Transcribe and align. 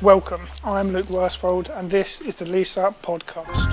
Welcome, 0.00 0.46
I'm 0.62 0.92
Luke 0.92 1.10
Worsfold, 1.10 1.70
and 1.70 1.90
this 1.90 2.20
is 2.20 2.36
the 2.36 2.44
Lisa 2.44 2.94
Podcast. 3.02 3.66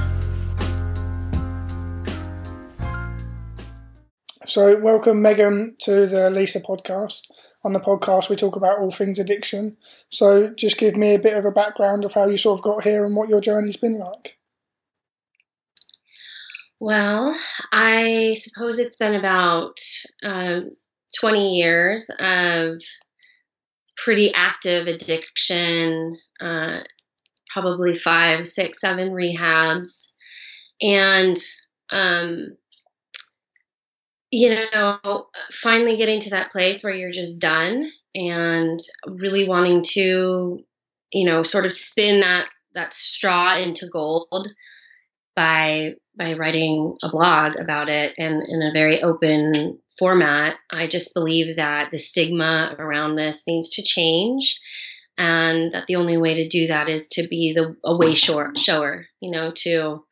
So, 4.47 4.75
welcome 4.79 5.21
Megan 5.21 5.75
to 5.81 6.07
the 6.07 6.31
Lisa 6.31 6.61
Podcast. 6.61 7.27
On 7.63 7.73
the 7.73 7.79
podcast, 7.79 8.29
we 8.29 8.35
talk 8.35 8.55
about 8.55 8.79
all 8.79 8.89
things 8.89 9.19
addiction. 9.19 9.77
So, 10.09 10.47
just 10.47 10.79
give 10.79 10.95
me 10.95 11.13
a 11.13 11.19
bit 11.19 11.37
of 11.37 11.45
a 11.45 11.51
background 11.51 12.03
of 12.03 12.13
how 12.13 12.27
you 12.27 12.37
sort 12.37 12.59
of 12.59 12.63
got 12.63 12.83
here 12.83 13.05
and 13.05 13.15
what 13.15 13.29
your 13.29 13.39
journey's 13.39 13.77
been 13.77 13.99
like. 13.99 14.39
Well, 16.79 17.37
I 17.71 18.35
suppose 18.39 18.79
it's 18.79 18.97
been 18.97 19.13
about 19.13 19.77
um, 20.23 20.71
20 21.19 21.55
years 21.55 22.09
of 22.19 22.81
pretty 23.97 24.31
active 24.33 24.87
addiction, 24.87 26.17
uh, 26.39 26.79
probably 27.53 27.97
five, 27.97 28.47
six, 28.47 28.81
seven 28.81 29.11
rehabs. 29.11 30.13
And, 30.81 31.37
um, 31.91 32.57
you 34.31 34.55
know, 34.55 35.27
finally 35.51 35.97
getting 35.97 36.19
to 36.19 36.31
that 36.31 36.51
place 36.51 36.83
where 36.83 36.93
you're 36.93 37.11
just 37.11 37.41
done 37.41 37.89
and 38.13 38.79
really 39.07 39.47
wanting 39.47 39.83
to, 39.83 40.59
you 41.13 41.25
know, 41.25 41.43
sort 41.43 41.65
of 41.65 41.73
spin 41.73 42.21
that, 42.21 42.47
that 42.73 42.93
straw 42.93 43.57
into 43.57 43.87
gold 43.87 44.49
by 45.35 45.95
by 46.17 46.33
writing 46.33 46.97
a 47.03 47.09
blog 47.09 47.57
about 47.59 47.89
it 47.89 48.13
and 48.17 48.33
in 48.47 48.61
a 48.61 48.71
very 48.71 49.01
open 49.03 49.79
format. 49.97 50.57
I 50.71 50.87
just 50.87 51.13
believe 51.13 51.55
that 51.57 51.91
the 51.91 51.99
stigma 51.99 52.75
around 52.77 53.15
this 53.15 53.47
needs 53.47 53.75
to 53.75 53.83
change 53.83 54.59
and 55.17 55.73
that 55.73 55.87
the 55.87 55.95
only 55.95 56.17
way 56.17 56.35
to 56.35 56.49
do 56.49 56.67
that 56.67 56.89
is 56.89 57.09
to 57.11 57.27
be 57.27 57.53
the 57.53 57.75
a 57.83 57.95
way 57.95 58.15
shower, 58.15 59.07
you 59.21 59.31
know, 59.31 59.51
to 59.55 60.03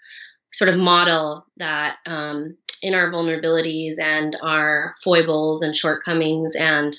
sort 0.53 0.73
of 0.73 0.79
model 0.79 1.45
that 1.57 1.97
um, 2.05 2.55
in 2.81 2.93
our 2.93 3.11
vulnerabilities 3.11 3.99
and 3.99 4.37
our 4.41 4.95
foibles 5.03 5.61
and 5.63 5.75
shortcomings 5.75 6.55
and 6.55 6.95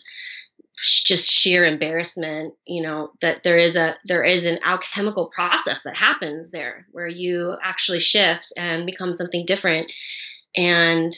just 0.76 1.30
sheer 1.30 1.64
embarrassment 1.64 2.52
you 2.66 2.82
know 2.82 3.12
that 3.20 3.44
there 3.44 3.58
is 3.58 3.76
a 3.76 3.94
there 4.04 4.24
is 4.24 4.44
an 4.44 4.58
alchemical 4.64 5.30
process 5.32 5.84
that 5.84 5.96
happens 5.96 6.50
there 6.50 6.86
where 6.90 7.06
you 7.06 7.56
actually 7.62 8.00
shift 8.00 8.52
and 8.56 8.84
become 8.84 9.12
something 9.12 9.46
different 9.46 9.90
and 10.56 11.12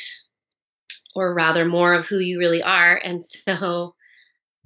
or 1.17 1.35
rather 1.35 1.65
more 1.65 1.95
of 1.95 2.07
who 2.07 2.19
you 2.19 2.39
really 2.39 2.63
are. 2.63 2.95
And 2.95 3.25
so 3.25 3.95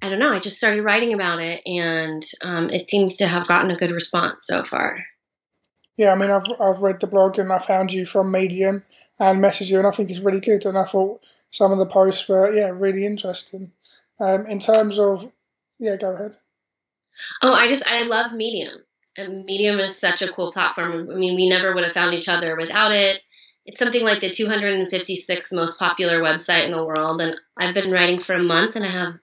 I 0.03 0.09
don't 0.09 0.19
know, 0.19 0.33
I 0.33 0.41
just 0.41 0.56
started 0.56 0.83
writing 0.83 1.15
about 1.15 1.41
it 1.41 1.62
and 1.65 2.25
um, 2.43 2.70
it 2.70 2.89
seems 2.89 3.19
to 3.19 3.29
have 3.29 3.47
gotten 3.47 3.70
a 3.70 3.77
good 3.77 3.93
response 3.93 4.47
so 4.47 4.65
far. 4.65 5.05
Yeah, 5.97 6.12
I 6.12 6.17
mean, 6.17 6.31
I've, 6.31 6.47
I've 6.59 6.81
read 6.81 7.01
the 7.01 7.06
blog 7.06 7.39
and 7.39 7.53
I 7.53 7.59
found 7.59 7.93
you 7.93 8.06
from 8.06 8.33
Medium 8.33 8.84
and 9.19 9.45
messaged 9.45 9.69
you, 9.69 9.78
and 9.78 9.87
I 9.87 9.91
think 9.91 10.11
it's 10.11 10.21
really 10.21 10.41
good. 10.41 10.65
And 10.65 10.78
I 10.78 10.84
thought 10.84 11.23
some 11.51 11.73
of 11.73 11.78
the 11.78 11.84
posts 11.87 12.27
were, 12.27 12.53
yeah, 12.55 12.71
really 12.71 13.05
interesting. 13.05 13.73
Um, 14.19 14.47
in 14.47 14.61
terms 14.61 14.98
of, 14.98 15.31
yeah, 15.78 15.97
go 15.97 16.12
ahead. 16.12 16.39
Oh, 17.43 17.53
I 17.53 17.69
just, 17.69 17.87
I 17.87 18.05
love 18.06 18.33
Medium. 18.33 18.78
And 19.19 19.45
Medium 19.45 19.78
is 19.78 20.01
such 20.01 20.23
a 20.23 20.33
cool 20.33 20.53
platform. 20.53 20.93
I 20.93 21.15
mean, 21.15 21.37
we 21.37 21.51
never 21.51 21.75
would 21.75 21.84
have 21.84 21.93
found 21.93 22.15
each 22.15 22.28
other 22.31 22.56
without 22.56 22.93
it 22.93 23.21
it's 23.66 23.78
something 23.78 24.03
like 24.03 24.20
the 24.20 24.30
256 24.30 25.53
most 25.53 25.78
popular 25.78 26.20
website 26.20 26.64
in 26.64 26.72
the 26.72 26.84
world, 26.84 27.20
and 27.20 27.36
I've 27.56 27.75
been 27.75 27.91
writing 27.91 28.22
for 28.22 28.34
a 28.34 28.42
month, 28.42 28.77
and 28.77 28.84
I 28.84 28.91
have 28.91 29.14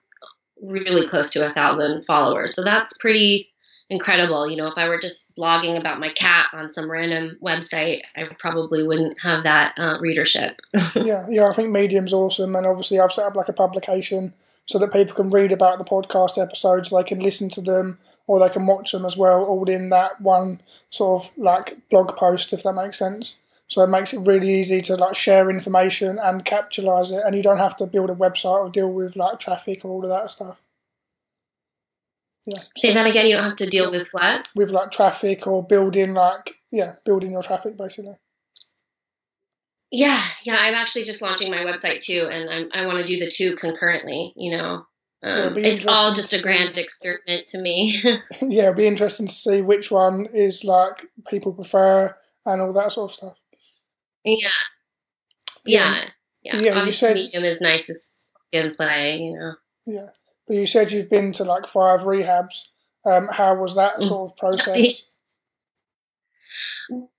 really 0.62 1.06
close 1.08 1.30
to 1.32 1.48
a 1.48 1.52
thousand 1.52 2.04
followers. 2.04 2.54
So 2.54 2.62
that's 2.64 2.98
pretty 2.98 3.48
incredible. 3.90 4.48
You 4.48 4.56
know, 4.56 4.66
if 4.66 4.76
I 4.76 4.88
were 4.88 5.00
just 5.00 5.36
blogging 5.36 5.78
about 5.78 6.00
my 6.00 6.10
cat 6.10 6.48
on 6.52 6.72
some 6.72 6.90
random 6.90 7.38
website, 7.42 8.00
I 8.16 8.28
probably 8.38 8.86
wouldn't 8.86 9.16
have 9.22 9.44
that 9.44 9.74
uh, 9.78 9.98
readership. 10.00 10.60
yeah, 10.94 11.26
yeah, 11.28 11.48
I 11.48 11.52
think 11.52 11.70
Medium's 11.70 12.12
awesome, 12.12 12.54
and 12.56 12.66
obviously 12.66 13.00
I've 13.00 13.12
set 13.12 13.26
up 13.26 13.36
like 13.36 13.48
a 13.48 13.52
publication 13.52 14.34
so 14.66 14.78
that 14.78 14.92
people 14.92 15.14
can 15.14 15.30
read 15.30 15.50
about 15.50 15.78
the 15.78 15.84
podcast 15.84 16.40
episodes, 16.40 16.90
they 16.90 17.02
can 17.02 17.20
listen 17.20 17.48
to 17.48 17.62
them, 17.62 17.98
or 18.26 18.38
they 18.38 18.52
can 18.52 18.66
watch 18.66 18.92
them 18.92 19.06
as 19.06 19.16
well, 19.16 19.42
all 19.44 19.68
in 19.68 19.88
that 19.88 20.20
one 20.20 20.60
sort 20.90 21.22
of 21.22 21.38
like 21.38 21.78
blog 21.88 22.14
post, 22.16 22.52
if 22.52 22.62
that 22.62 22.74
makes 22.74 22.98
sense. 22.98 23.40
So 23.68 23.82
it 23.82 23.88
makes 23.88 24.14
it 24.14 24.20
really 24.20 24.60
easy 24.60 24.80
to 24.82 24.96
like 24.96 25.14
share 25.14 25.50
information 25.50 26.18
and 26.18 26.44
capitalize 26.44 27.10
it, 27.10 27.22
and 27.24 27.36
you 27.36 27.42
don't 27.42 27.58
have 27.58 27.76
to 27.76 27.86
build 27.86 28.10
a 28.10 28.14
website 28.14 28.64
or 28.64 28.70
deal 28.70 28.92
with 28.92 29.14
like 29.14 29.38
traffic 29.38 29.84
or 29.84 29.90
all 29.90 30.02
of 30.02 30.08
that 30.08 30.30
stuff. 30.30 30.62
Yeah. 32.46 32.62
Say 32.78 32.94
that 32.94 33.06
again. 33.06 33.26
You 33.26 33.36
don't 33.36 33.44
have 33.44 33.56
to 33.56 33.68
deal 33.68 33.90
with 33.90 34.08
what? 34.12 34.48
With 34.54 34.70
like 34.70 34.90
traffic 34.90 35.46
or 35.46 35.62
building 35.62 36.14
like 36.14 36.56
yeah, 36.70 36.94
building 37.04 37.32
your 37.32 37.42
traffic 37.42 37.76
basically. 37.76 38.16
Yeah, 39.90 40.20
yeah. 40.44 40.56
I'm 40.58 40.74
actually 40.74 41.04
just 41.04 41.22
launching 41.22 41.50
my 41.50 41.58
website 41.58 42.04
too, 42.04 42.28
and 42.30 42.50
I'm, 42.50 42.70
i 42.74 42.86
want 42.86 43.06
to 43.06 43.12
do 43.12 43.22
the 43.22 43.30
two 43.30 43.56
concurrently. 43.56 44.32
You 44.36 44.56
know, 44.56 44.86
um, 45.22 45.56
it's 45.56 45.86
all 45.86 46.14
just 46.14 46.32
a 46.32 46.42
grand 46.42 46.78
experiment 46.78 47.48
to 47.48 47.60
me. 47.60 47.98
yeah, 48.42 48.64
it'll 48.64 48.74
be 48.74 48.86
interesting 48.86 49.26
to 49.26 49.32
see 49.32 49.60
which 49.60 49.90
one 49.90 50.26
is 50.32 50.64
like 50.64 51.06
people 51.28 51.52
prefer 51.52 52.16
and 52.46 52.62
all 52.62 52.72
that 52.72 52.92
sort 52.92 53.10
of 53.10 53.14
stuff. 53.14 53.36
Yeah. 54.24 54.48
Yeah. 55.64 56.04
Yeah. 56.42 56.60
yeah. 56.60 56.84
you 56.84 56.92
said 56.92 57.16
medium 57.16 57.44
is 57.44 57.60
nice 57.60 57.90
as 57.90 58.28
play, 58.76 59.18
you 59.18 59.38
know. 59.38 59.54
Yeah. 59.86 60.08
But 60.46 60.54
you 60.54 60.66
said 60.66 60.92
you've 60.92 61.10
been 61.10 61.32
to 61.34 61.44
like 61.44 61.66
five 61.66 62.00
rehabs. 62.00 62.68
Um, 63.04 63.28
how 63.30 63.54
was 63.54 63.74
that 63.76 63.98
mm. 63.98 64.08
sort 64.08 64.30
of 64.30 64.36
process? 64.36 65.16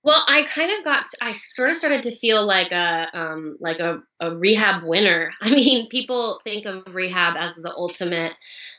Well, 0.03 0.23
I 0.27 0.43
kind 0.43 0.71
of 0.71 0.83
got, 0.83 1.05
I 1.21 1.37
sort 1.43 1.69
of 1.69 1.77
started 1.77 2.03
to 2.03 2.15
feel 2.15 2.45
like 2.45 2.71
a, 2.71 3.07
um, 3.13 3.57
like 3.59 3.79
a, 3.79 4.01
a 4.19 4.35
rehab 4.35 4.83
winner. 4.83 5.31
I 5.41 5.49
mean, 5.51 5.89
people 5.89 6.41
think 6.43 6.65
of 6.65 6.83
rehab 6.93 7.35
as 7.37 7.55
the 7.55 7.71
ultimate, 7.71 8.33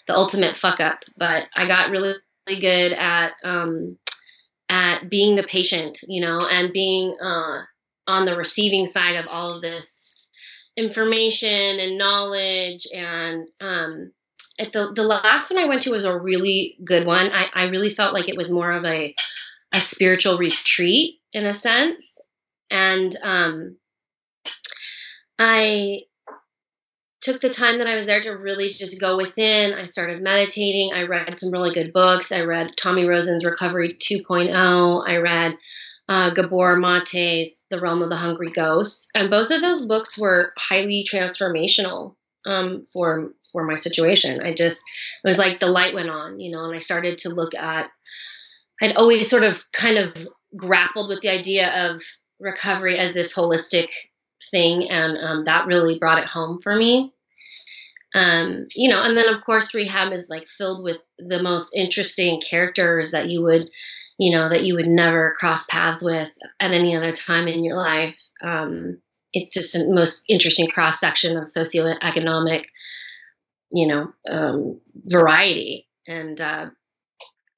the 0.08 0.14
ultimate 0.14 0.56
fuck 0.56 0.80
up, 0.80 1.00
but 1.16 1.44
I 1.54 1.66
got 1.66 1.90
really, 1.90 2.14
really 2.46 2.60
good 2.60 2.92
at, 2.92 3.32
um, 3.44 3.98
at 4.68 5.08
being 5.08 5.36
the 5.36 5.44
patient, 5.44 5.98
you 6.08 6.20
know, 6.20 6.40
and 6.46 6.72
being, 6.72 7.16
uh, 7.22 7.62
on 8.10 8.24
the 8.24 8.36
receiving 8.36 8.86
side 8.86 9.16
of 9.16 9.26
all 9.28 9.54
of 9.54 9.62
this 9.62 10.26
information 10.76 11.48
and 11.80 11.98
knowledge 11.98 12.86
and 12.94 13.48
um, 13.60 14.12
at 14.58 14.72
the 14.72 14.92
the 14.94 15.02
last 15.02 15.54
one 15.54 15.62
I 15.62 15.68
went 15.68 15.82
to 15.82 15.92
was 15.92 16.04
a 16.04 16.18
really 16.18 16.78
good 16.84 17.06
one. 17.06 17.32
I, 17.32 17.46
I 17.54 17.68
really 17.68 17.90
felt 17.90 18.14
like 18.14 18.28
it 18.28 18.36
was 18.36 18.52
more 18.52 18.72
of 18.72 18.84
a 18.84 19.14
a 19.72 19.80
spiritual 19.80 20.36
retreat 20.36 21.20
in 21.32 21.46
a 21.46 21.54
sense, 21.54 22.20
and 22.70 23.14
um, 23.22 23.76
I 25.38 26.00
took 27.22 27.40
the 27.40 27.50
time 27.50 27.78
that 27.78 27.88
I 27.88 27.96
was 27.96 28.06
there 28.06 28.22
to 28.22 28.36
really 28.36 28.70
just 28.70 29.00
go 29.00 29.16
within. 29.16 29.74
I 29.74 29.84
started 29.84 30.22
meditating. 30.22 30.92
I 30.94 31.04
read 31.04 31.38
some 31.38 31.52
really 31.52 31.74
good 31.74 31.92
books. 31.92 32.32
I 32.32 32.40
read 32.40 32.76
Tommy 32.76 33.06
Rosen's 33.06 33.44
Recovery 33.44 33.94
2.0. 33.94 35.04
I 35.06 35.16
read 35.18 35.56
uh, 36.10 36.34
Gabor 36.34 36.76
Mate's 36.76 37.60
The 37.70 37.80
Realm 37.80 38.02
of 38.02 38.10
the 38.10 38.16
Hungry 38.16 38.50
Ghosts, 38.50 39.12
and 39.14 39.30
both 39.30 39.52
of 39.52 39.62
those 39.62 39.86
books 39.86 40.20
were 40.20 40.52
highly 40.58 41.06
transformational 41.10 42.16
um, 42.44 42.86
for 42.92 43.30
for 43.52 43.64
my 43.64 43.76
situation. 43.76 44.42
I 44.42 44.52
just 44.52 44.82
it 45.24 45.28
was 45.28 45.38
like 45.38 45.60
the 45.60 45.70
light 45.70 45.94
went 45.94 46.10
on, 46.10 46.40
you 46.40 46.50
know, 46.50 46.64
and 46.64 46.74
I 46.74 46.80
started 46.80 47.18
to 47.18 47.30
look 47.30 47.54
at. 47.54 47.88
I'd 48.82 48.96
always 48.96 49.30
sort 49.30 49.44
of 49.44 49.64
kind 49.72 49.98
of 49.98 50.16
grappled 50.56 51.10
with 51.10 51.20
the 51.20 51.28
idea 51.28 51.90
of 51.90 52.02
recovery 52.40 52.98
as 52.98 53.14
this 53.14 53.36
holistic 53.36 53.88
thing, 54.50 54.90
and 54.90 55.16
um, 55.16 55.44
that 55.44 55.66
really 55.66 55.96
brought 55.96 56.20
it 56.20 56.28
home 56.28 56.58
for 56.60 56.74
me. 56.74 57.14
Um, 58.16 58.66
you 58.74 58.90
know, 58.90 59.00
and 59.00 59.16
then 59.16 59.32
of 59.32 59.44
course 59.44 59.76
rehab 59.76 60.12
is 60.12 60.28
like 60.28 60.48
filled 60.48 60.82
with 60.82 60.98
the 61.18 61.40
most 61.40 61.76
interesting 61.76 62.40
characters 62.40 63.12
that 63.12 63.28
you 63.28 63.44
would 63.44 63.70
you 64.20 64.36
know, 64.36 64.50
that 64.50 64.64
you 64.64 64.74
would 64.74 64.86
never 64.86 65.34
cross 65.38 65.66
paths 65.66 66.04
with 66.04 66.36
at 66.60 66.72
any 66.72 66.94
other 66.94 67.10
time 67.10 67.48
in 67.48 67.64
your 67.64 67.78
life. 67.78 68.14
Um, 68.42 68.98
it's 69.32 69.54
just 69.54 69.72
the 69.72 69.94
most 69.94 70.24
interesting 70.28 70.66
cross 70.66 71.00
section 71.00 71.38
of 71.38 71.44
socioeconomic, 71.44 72.66
you 73.72 73.86
know, 73.86 74.12
um, 74.28 74.78
variety. 75.06 75.88
And 76.06 76.38
uh, 76.38 76.68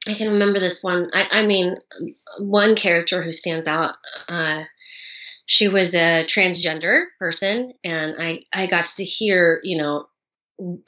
I 0.06 0.14
can 0.14 0.34
remember 0.34 0.60
this 0.60 0.84
one. 0.84 1.10
I, 1.12 1.26
I, 1.32 1.46
mean, 1.46 1.78
one 2.38 2.76
character 2.76 3.22
who 3.22 3.32
stands 3.32 3.66
out. 3.66 3.96
Uh, 4.28 4.62
she 5.46 5.66
was 5.66 5.94
a 5.94 6.24
transgender 6.28 7.06
person, 7.18 7.72
and 7.82 8.14
I 8.20 8.44
I 8.52 8.68
got 8.68 8.84
to 8.84 9.02
hear, 9.02 9.60
you 9.64 9.78
know, 9.78 10.06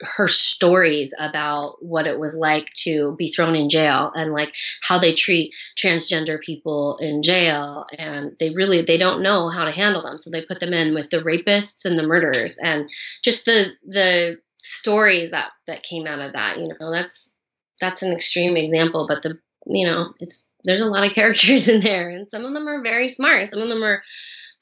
her 0.01 0.27
stories 0.27 1.13
about 1.19 1.77
what 1.83 2.07
it 2.07 2.19
was 2.19 2.37
like 2.37 2.71
to 2.83 3.15
be 3.17 3.31
thrown 3.31 3.55
in 3.55 3.69
jail 3.69 4.11
and 4.15 4.31
like 4.31 4.53
how 4.81 4.99
they 4.99 5.13
treat 5.13 5.53
transgender 5.81 6.39
people 6.39 6.97
in 6.99 7.23
jail. 7.23 7.85
And 7.97 8.35
they 8.39 8.51
really 8.51 8.81
they 8.81 8.97
don't 8.97 9.23
know 9.23 9.49
how 9.49 9.65
to 9.65 9.71
handle 9.71 10.01
them. 10.01 10.17
So 10.17 10.31
they 10.31 10.41
put 10.41 10.59
them 10.59 10.73
in 10.73 10.93
with 10.93 11.09
the 11.09 11.17
rapists 11.17 11.85
and 11.85 11.97
the 11.97 12.07
murderers 12.07 12.57
and 12.57 12.89
just 13.23 13.45
the 13.45 13.69
the 13.85 14.37
stories 14.57 15.31
that 15.31 15.51
that 15.67 15.83
came 15.83 16.07
out 16.07 16.19
of 16.19 16.33
that 16.33 16.57
you 16.57 16.67
know 16.67 16.91
that's 16.91 17.35
that's 17.79 18.01
an 18.01 18.11
extreme 18.11 18.57
example 18.57 19.05
but 19.07 19.21
the 19.21 19.37
you 19.65 19.85
know, 19.85 20.13
it's 20.19 20.49
there's 20.63 20.81
a 20.81 20.89
lot 20.89 21.05
of 21.05 21.13
characters 21.15 21.67
in 21.67 21.81
there, 21.81 22.09
and 22.09 22.29
some 22.29 22.45
of 22.45 22.53
them 22.53 22.67
are 22.67 22.81
very 22.81 23.09
smart, 23.09 23.51
some 23.51 23.61
of 23.61 23.69
them 23.69 23.83
are 23.83 24.03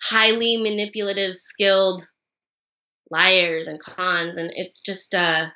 highly 0.02 0.58
manipulative, 0.58 1.36
skilled 1.36 2.04
liars 3.14 3.68
and 3.68 3.80
cons, 3.80 4.38
and 4.38 4.52
it's 4.56 4.82
just 4.82 5.14
uh, 5.14 5.48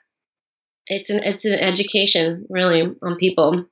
it's 0.86 1.10
an 1.10 1.24
it's 1.24 1.46
an 1.46 1.60
education 1.60 2.46
really 2.50 2.96
on 3.02 3.18
people. 3.18 3.66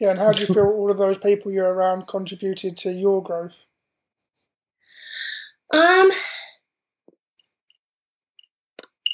Yeah, 0.00 0.10
and 0.10 0.18
how 0.18 0.32
do 0.32 0.40
you 0.40 0.46
feel 0.46 0.66
all 0.66 0.90
of 0.90 0.98
those 0.98 1.18
people 1.18 1.52
you're 1.52 1.72
around 1.72 2.08
contributed 2.08 2.76
to 2.78 2.90
your 2.90 3.22
growth? 3.22 3.64
Um, 5.72 6.10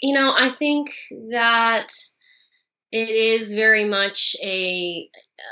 you 0.00 0.14
know, 0.14 0.32
I 0.37 0.48
think 0.48 0.94
that 1.31 1.92
it 2.92 3.08
is 3.08 3.52
very 3.52 3.84
much 3.84 4.37
a, 4.42 5.08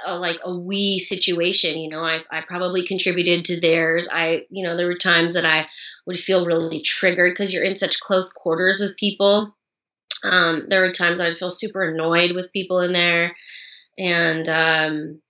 a, 0.06 0.16
like 0.16 0.38
a 0.44 0.54
we 0.54 0.98
situation 0.98 1.78
you 1.78 1.88
know 1.88 2.02
I, 2.02 2.20
I 2.30 2.42
probably 2.46 2.86
contributed 2.86 3.44
to 3.46 3.60
theirs 3.60 4.08
i 4.12 4.42
you 4.50 4.66
know 4.66 4.76
there 4.76 4.86
were 4.86 4.96
times 4.96 5.34
that 5.34 5.44
i 5.44 5.66
would 6.08 6.18
feel 6.18 6.46
really 6.46 6.80
triggered 6.80 7.32
because 7.32 7.52
you're 7.52 7.64
in 7.64 7.76
such 7.76 8.00
close 8.00 8.32
quarters 8.32 8.80
with 8.80 8.96
people. 8.96 9.54
Um, 10.24 10.64
there 10.68 10.80
were 10.80 10.90
times 10.90 11.20
i'd 11.20 11.36
feel 11.36 11.50
super 11.50 11.84
annoyed 11.84 12.34
with 12.34 12.52
people 12.52 12.80
in 12.80 12.92
there. 12.92 13.36
And 13.96 14.48
um, 14.48 15.20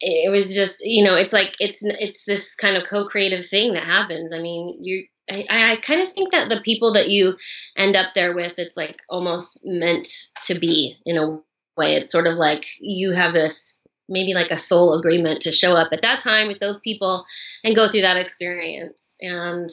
it, 0.00 0.30
was 0.30 0.54
just 0.54 0.80
you 0.84 1.02
know 1.02 1.16
it's 1.16 1.32
like 1.32 1.54
it's 1.58 1.80
it's 1.82 2.24
this 2.24 2.54
kind 2.56 2.76
of 2.76 2.86
co-creative 2.86 3.48
thing 3.48 3.72
that 3.72 3.84
happens. 3.84 4.32
I 4.34 4.40
mean 4.40 4.78
you 4.82 5.06
I, 5.30 5.46
I 5.48 5.76
kind 5.76 6.02
of 6.02 6.12
think 6.12 6.32
that 6.32 6.50
the 6.50 6.60
people 6.60 6.92
that 6.92 7.08
you 7.08 7.36
end 7.76 7.96
up 7.96 8.12
there 8.14 8.34
with, 8.34 8.58
it's 8.58 8.76
like 8.76 8.98
almost 9.08 9.62
meant 9.64 10.08
to 10.44 10.58
be 10.58 10.98
in 11.06 11.16
a 11.16 11.40
way. 11.76 11.94
It's 11.94 12.12
sort 12.12 12.26
of 12.26 12.34
like 12.34 12.66
you 12.80 13.12
have 13.12 13.32
this 13.32 13.80
maybe 14.10 14.34
like 14.34 14.50
a 14.50 14.58
soul 14.58 14.98
agreement 14.98 15.42
to 15.42 15.52
show 15.52 15.76
up 15.76 15.88
at 15.92 16.02
that 16.02 16.20
time 16.20 16.48
with 16.48 16.58
those 16.58 16.80
people 16.80 17.24
and 17.64 17.76
go 17.76 17.88
through 17.88 18.02
that 18.02 18.16
experience. 18.16 19.16
And, 19.20 19.70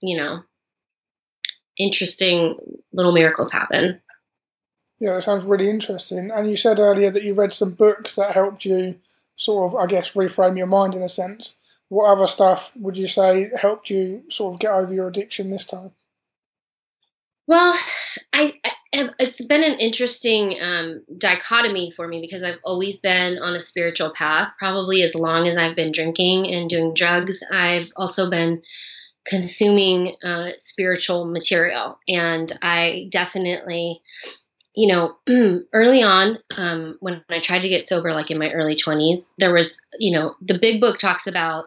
you 0.00 0.16
know, 0.16 0.42
interesting 1.78 2.56
little 2.92 3.12
miracles 3.12 3.52
happen. 3.52 4.00
Yeah, 4.98 5.14
that 5.14 5.24
sounds 5.24 5.44
really 5.44 5.68
interesting. 5.68 6.30
And 6.30 6.48
you 6.48 6.56
said 6.56 6.78
earlier 6.78 7.10
that 7.10 7.22
you 7.22 7.34
read 7.34 7.52
some 7.52 7.72
books 7.72 8.14
that 8.14 8.32
helped 8.32 8.64
you 8.64 8.96
sort 9.36 9.70
of, 9.70 9.76
I 9.76 9.86
guess, 9.86 10.12
reframe 10.12 10.56
your 10.56 10.66
mind 10.66 10.94
in 10.94 11.02
a 11.02 11.08
sense 11.08 11.56
what 11.88 12.10
other 12.10 12.26
stuff 12.26 12.72
would 12.76 12.96
you 12.96 13.06
say 13.06 13.50
helped 13.60 13.90
you 13.90 14.24
sort 14.30 14.54
of 14.54 14.60
get 14.60 14.72
over 14.72 14.92
your 14.92 15.08
addiction 15.08 15.50
this 15.50 15.64
time? 15.64 15.92
Well, 17.46 17.78
I, 18.32 18.54
I 18.64 18.72
it's 19.18 19.46
been 19.46 19.62
an 19.62 19.78
interesting 19.78 20.56
um, 20.60 21.04
dichotomy 21.18 21.92
for 21.94 22.08
me 22.08 22.20
because 22.20 22.42
I've 22.42 22.58
always 22.64 23.00
been 23.00 23.38
on 23.38 23.54
a 23.54 23.60
spiritual 23.60 24.10
path. 24.10 24.54
Probably 24.58 25.02
as 25.02 25.14
long 25.14 25.46
as 25.46 25.56
I've 25.56 25.76
been 25.76 25.92
drinking 25.92 26.52
and 26.52 26.68
doing 26.68 26.94
drugs, 26.94 27.42
I've 27.52 27.90
also 27.96 28.30
been 28.30 28.62
consuming 29.26 30.16
uh, 30.24 30.50
spiritual 30.58 31.24
material, 31.26 31.98
and 32.08 32.50
I 32.62 33.08
definitely 33.10 34.02
you 34.76 34.88
know, 34.88 35.16
early 35.72 36.02
on, 36.02 36.38
um, 36.56 36.98
when 37.00 37.24
I 37.30 37.40
tried 37.40 37.60
to 37.60 37.68
get 37.68 37.88
sober, 37.88 38.12
like 38.12 38.30
in 38.30 38.38
my 38.38 38.52
early 38.52 38.76
20s, 38.76 39.30
there 39.38 39.54
was, 39.54 39.80
you 39.98 40.12
know, 40.14 40.36
the 40.42 40.58
big 40.58 40.80
book 40.82 40.98
talks 40.98 41.26
about 41.26 41.64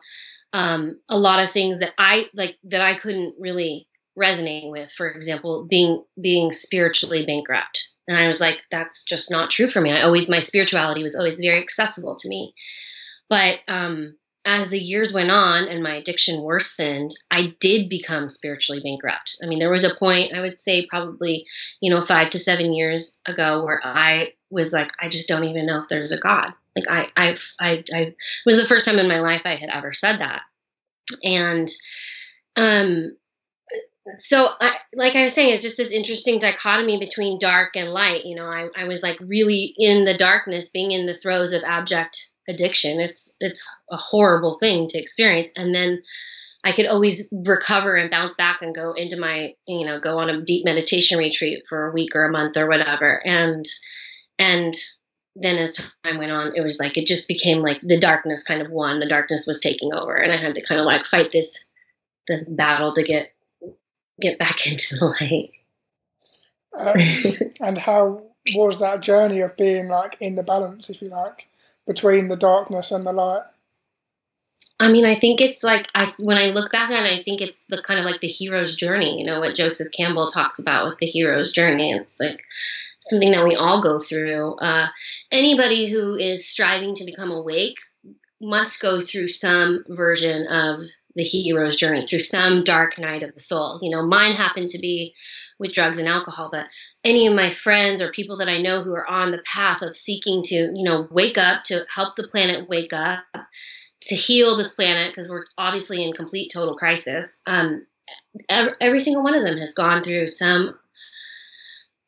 um, 0.53 0.99
a 1.09 1.17
lot 1.19 1.43
of 1.43 1.51
things 1.51 1.79
that 1.79 1.91
I 1.97 2.25
like 2.35 2.57
that 2.65 2.81
I 2.81 2.99
couldn't 2.99 3.35
really 3.39 3.88
resonate 4.19 4.69
with. 4.69 4.91
For 4.91 5.09
example, 5.09 5.65
being 5.69 6.03
being 6.21 6.51
spiritually 6.51 7.25
bankrupt, 7.25 7.89
and 8.07 8.21
I 8.21 8.27
was 8.27 8.41
like, 8.41 8.59
that's 8.71 9.05
just 9.05 9.31
not 9.31 9.51
true 9.51 9.69
for 9.69 9.81
me. 9.81 9.91
I 9.91 10.03
always 10.03 10.29
my 10.29 10.39
spirituality 10.39 11.03
was 11.03 11.15
always 11.15 11.41
very 11.41 11.59
accessible 11.59 12.15
to 12.17 12.29
me, 12.29 12.53
but 13.29 13.59
um, 13.67 14.15
as 14.45 14.69
the 14.69 14.79
years 14.79 15.13
went 15.13 15.29
on 15.29 15.67
and 15.67 15.83
my 15.83 15.95
addiction 15.95 16.41
worsened, 16.41 17.11
I 17.29 17.55
did 17.59 17.89
become 17.89 18.29
spiritually 18.29 18.81
bankrupt. 18.81 19.37
I 19.43 19.47
mean, 19.47 19.59
there 19.59 19.71
was 19.71 19.85
a 19.85 19.95
point, 19.95 20.33
I 20.33 20.39
would 20.39 20.59
say 20.59 20.87
probably, 20.87 21.45
you 21.81 21.93
know, 21.93 22.01
five 22.01 22.29
to 22.31 22.37
seven 22.37 22.73
years 22.73 23.19
ago 23.25 23.63
where 23.63 23.81
I 23.83 24.33
was 24.49 24.71
like, 24.71 24.91
I 24.99 25.09
just 25.09 25.27
don't 25.27 25.43
even 25.43 25.65
know 25.65 25.81
if 25.81 25.89
there's 25.89 26.11
a 26.11 26.19
God. 26.19 26.53
Like 26.75 26.85
I, 26.89 27.07
I, 27.17 27.37
I, 27.59 27.83
I 27.93 28.15
was 28.45 28.61
the 28.61 28.67
first 28.67 28.87
time 28.87 28.97
in 28.97 29.09
my 29.09 29.19
life 29.19 29.41
I 29.45 29.55
had 29.55 29.69
ever 29.69 29.93
said 29.93 30.17
that. 30.17 30.41
And, 31.23 31.67
um, 32.55 33.15
so 34.19 34.47
I, 34.59 34.75
like 34.95 35.15
I 35.15 35.25
was 35.25 35.33
saying, 35.33 35.53
it's 35.53 35.61
just 35.61 35.77
this 35.77 35.91
interesting 35.91 36.39
dichotomy 36.39 36.99
between 36.99 37.39
dark 37.39 37.75
and 37.75 37.89
light. 37.89 38.25
You 38.25 38.35
know, 38.35 38.45
I, 38.45 38.69
I 38.75 38.85
was 38.85 39.03
like 39.03 39.17
really 39.21 39.73
in 39.77 40.05
the 40.05 40.17
darkness, 40.17 40.71
being 40.71 40.91
in 40.91 41.05
the 41.05 41.17
throes 41.17 41.53
of 41.53 41.63
abject 41.63 42.31
addiction. 42.47 42.99
It's 42.99 43.35
it's 43.39 43.67
a 43.91 43.97
horrible 43.97 44.57
thing 44.59 44.87
to 44.89 44.99
experience, 45.01 45.51
and 45.55 45.73
then 45.73 46.01
I 46.63 46.71
could 46.71 46.87
always 46.87 47.29
recover 47.31 47.95
and 47.95 48.11
bounce 48.11 48.35
back 48.35 48.61
and 48.61 48.75
go 48.75 48.93
into 48.93 49.19
my 49.19 49.53
you 49.67 49.85
know 49.85 49.99
go 49.99 50.19
on 50.19 50.29
a 50.29 50.41
deep 50.41 50.65
meditation 50.65 51.17
retreat 51.17 51.63
for 51.69 51.87
a 51.87 51.93
week 51.93 52.15
or 52.15 52.25
a 52.25 52.31
month 52.31 52.57
or 52.57 52.67
whatever, 52.67 53.21
and 53.25 53.65
and 54.37 54.75
then 55.35 55.57
as 55.57 55.77
time 56.03 56.17
went 56.17 56.31
on, 56.31 56.53
it 56.55 56.61
was 56.61 56.79
like 56.79 56.97
it 56.97 57.05
just 57.05 57.27
became 57.27 57.59
like 57.59 57.79
the 57.81 57.99
darkness 57.99 58.45
kind 58.45 58.61
of 58.61 58.71
won. 58.71 58.99
The 58.99 59.05
darkness 59.05 59.45
was 59.47 59.61
taking 59.61 59.93
over, 59.93 60.15
and 60.15 60.31
I 60.31 60.37
had 60.37 60.55
to 60.55 60.65
kind 60.65 60.79
of 60.79 60.85
like 60.85 61.05
fight 61.05 61.31
this 61.31 61.65
this 62.27 62.47
battle 62.47 62.93
to 62.93 63.03
get 63.03 63.31
get 64.19 64.39
back 64.39 64.67
into 64.67 64.95
the 64.97 65.05
light. 65.19 65.51
Um, 66.77 67.51
and 67.67 67.77
how 67.77 68.23
was 68.53 68.79
that 68.79 69.01
journey 69.01 69.41
of 69.41 69.57
being 69.57 69.87
like 69.87 70.17
in 70.19 70.35
the 70.35 70.43
balance, 70.43 70.89
if 70.89 71.01
you 71.01 71.09
like? 71.09 71.49
between 71.89 72.27
the 72.27 72.37
darkness 72.37 72.91
and 72.91 73.03
the 73.03 73.11
light? 73.11 73.41
I 74.79 74.91
mean, 74.91 75.05
I 75.05 75.15
think 75.15 75.41
it's 75.41 75.63
like 75.63 75.87
I 75.95 76.09
when 76.19 76.37
I 76.37 76.51
look 76.51 76.71
back 76.71 76.91
on 76.91 77.05
it, 77.05 77.19
I 77.19 77.23
think 77.23 77.41
it's 77.41 77.65
the 77.65 77.83
kind 77.85 77.99
of 77.99 78.05
like 78.05 78.21
the 78.21 78.27
hero's 78.27 78.77
journey. 78.77 79.19
You 79.19 79.25
know 79.25 79.39
what 79.39 79.55
Joseph 79.55 79.91
Campbell 79.91 80.29
talks 80.29 80.59
about 80.59 80.87
with 80.87 80.99
the 80.99 81.07
hero's 81.07 81.51
journey. 81.51 81.91
It's 81.91 82.19
like 82.19 82.39
something 82.99 83.31
that 83.31 83.43
we 83.43 83.55
all 83.55 83.81
go 83.81 83.99
through. 83.99 84.55
Uh, 84.57 84.87
anybody 85.31 85.91
who 85.91 86.15
is 86.15 86.47
striving 86.47 86.95
to 86.95 87.05
become 87.05 87.31
awake 87.31 87.77
must 88.39 88.81
go 88.81 89.01
through 89.01 89.29
some 89.29 89.83
version 89.89 90.47
of 90.47 90.81
the 91.15 91.23
hero's 91.23 91.75
journey, 91.75 92.05
through 92.05 92.19
some 92.19 92.63
dark 92.63 92.97
night 92.97 93.23
of 93.23 93.33
the 93.33 93.39
soul. 93.39 93.79
You 93.81 93.89
know, 93.89 94.05
mine 94.05 94.35
happened 94.35 94.69
to 94.69 94.79
be 94.79 95.15
with 95.57 95.73
drugs 95.73 95.99
and 95.99 96.07
alcohol, 96.07 96.49
but 96.51 96.67
any 97.03 97.27
of 97.27 97.35
my 97.35 97.51
friends 97.51 98.03
or 98.03 98.11
people 98.11 98.37
that 98.37 98.49
I 98.49 98.61
know 98.61 98.83
who 98.83 98.93
are 98.93 99.09
on 99.09 99.31
the 99.31 99.43
path 99.45 99.81
of 99.81 99.97
seeking 99.97 100.43
to, 100.43 100.55
you 100.73 100.83
know, 100.83 101.07
wake 101.11 101.37
up, 101.37 101.63
to 101.65 101.85
help 101.93 102.15
the 102.15 102.27
planet 102.27 102.69
wake 102.69 102.93
up, 102.93 103.23
to 104.01 104.15
heal 104.15 104.55
this 104.55 104.75
planet, 104.75 105.13
because 105.13 105.31
we're 105.31 105.45
obviously 105.57 106.03
in 106.03 106.13
complete 106.13 106.51
total 106.53 106.75
crisis. 106.75 107.41
Um, 107.45 107.85
every, 108.49 108.99
single 108.99 109.23
one 109.23 109.35
of 109.35 109.43
them 109.43 109.57
has 109.57 109.75
gone 109.75 110.03
through 110.03 110.27
some 110.27 110.77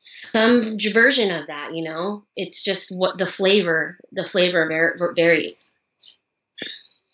some 0.03 0.79
version 0.93 1.29
of 1.29 1.45
that 1.45 1.75
you 1.75 1.83
know 1.83 2.23
it's 2.35 2.63
just 2.63 2.91
what 2.97 3.19
the 3.19 3.25
flavor 3.25 3.99
the 4.11 4.23
flavor 4.23 4.95
varies 5.15 5.70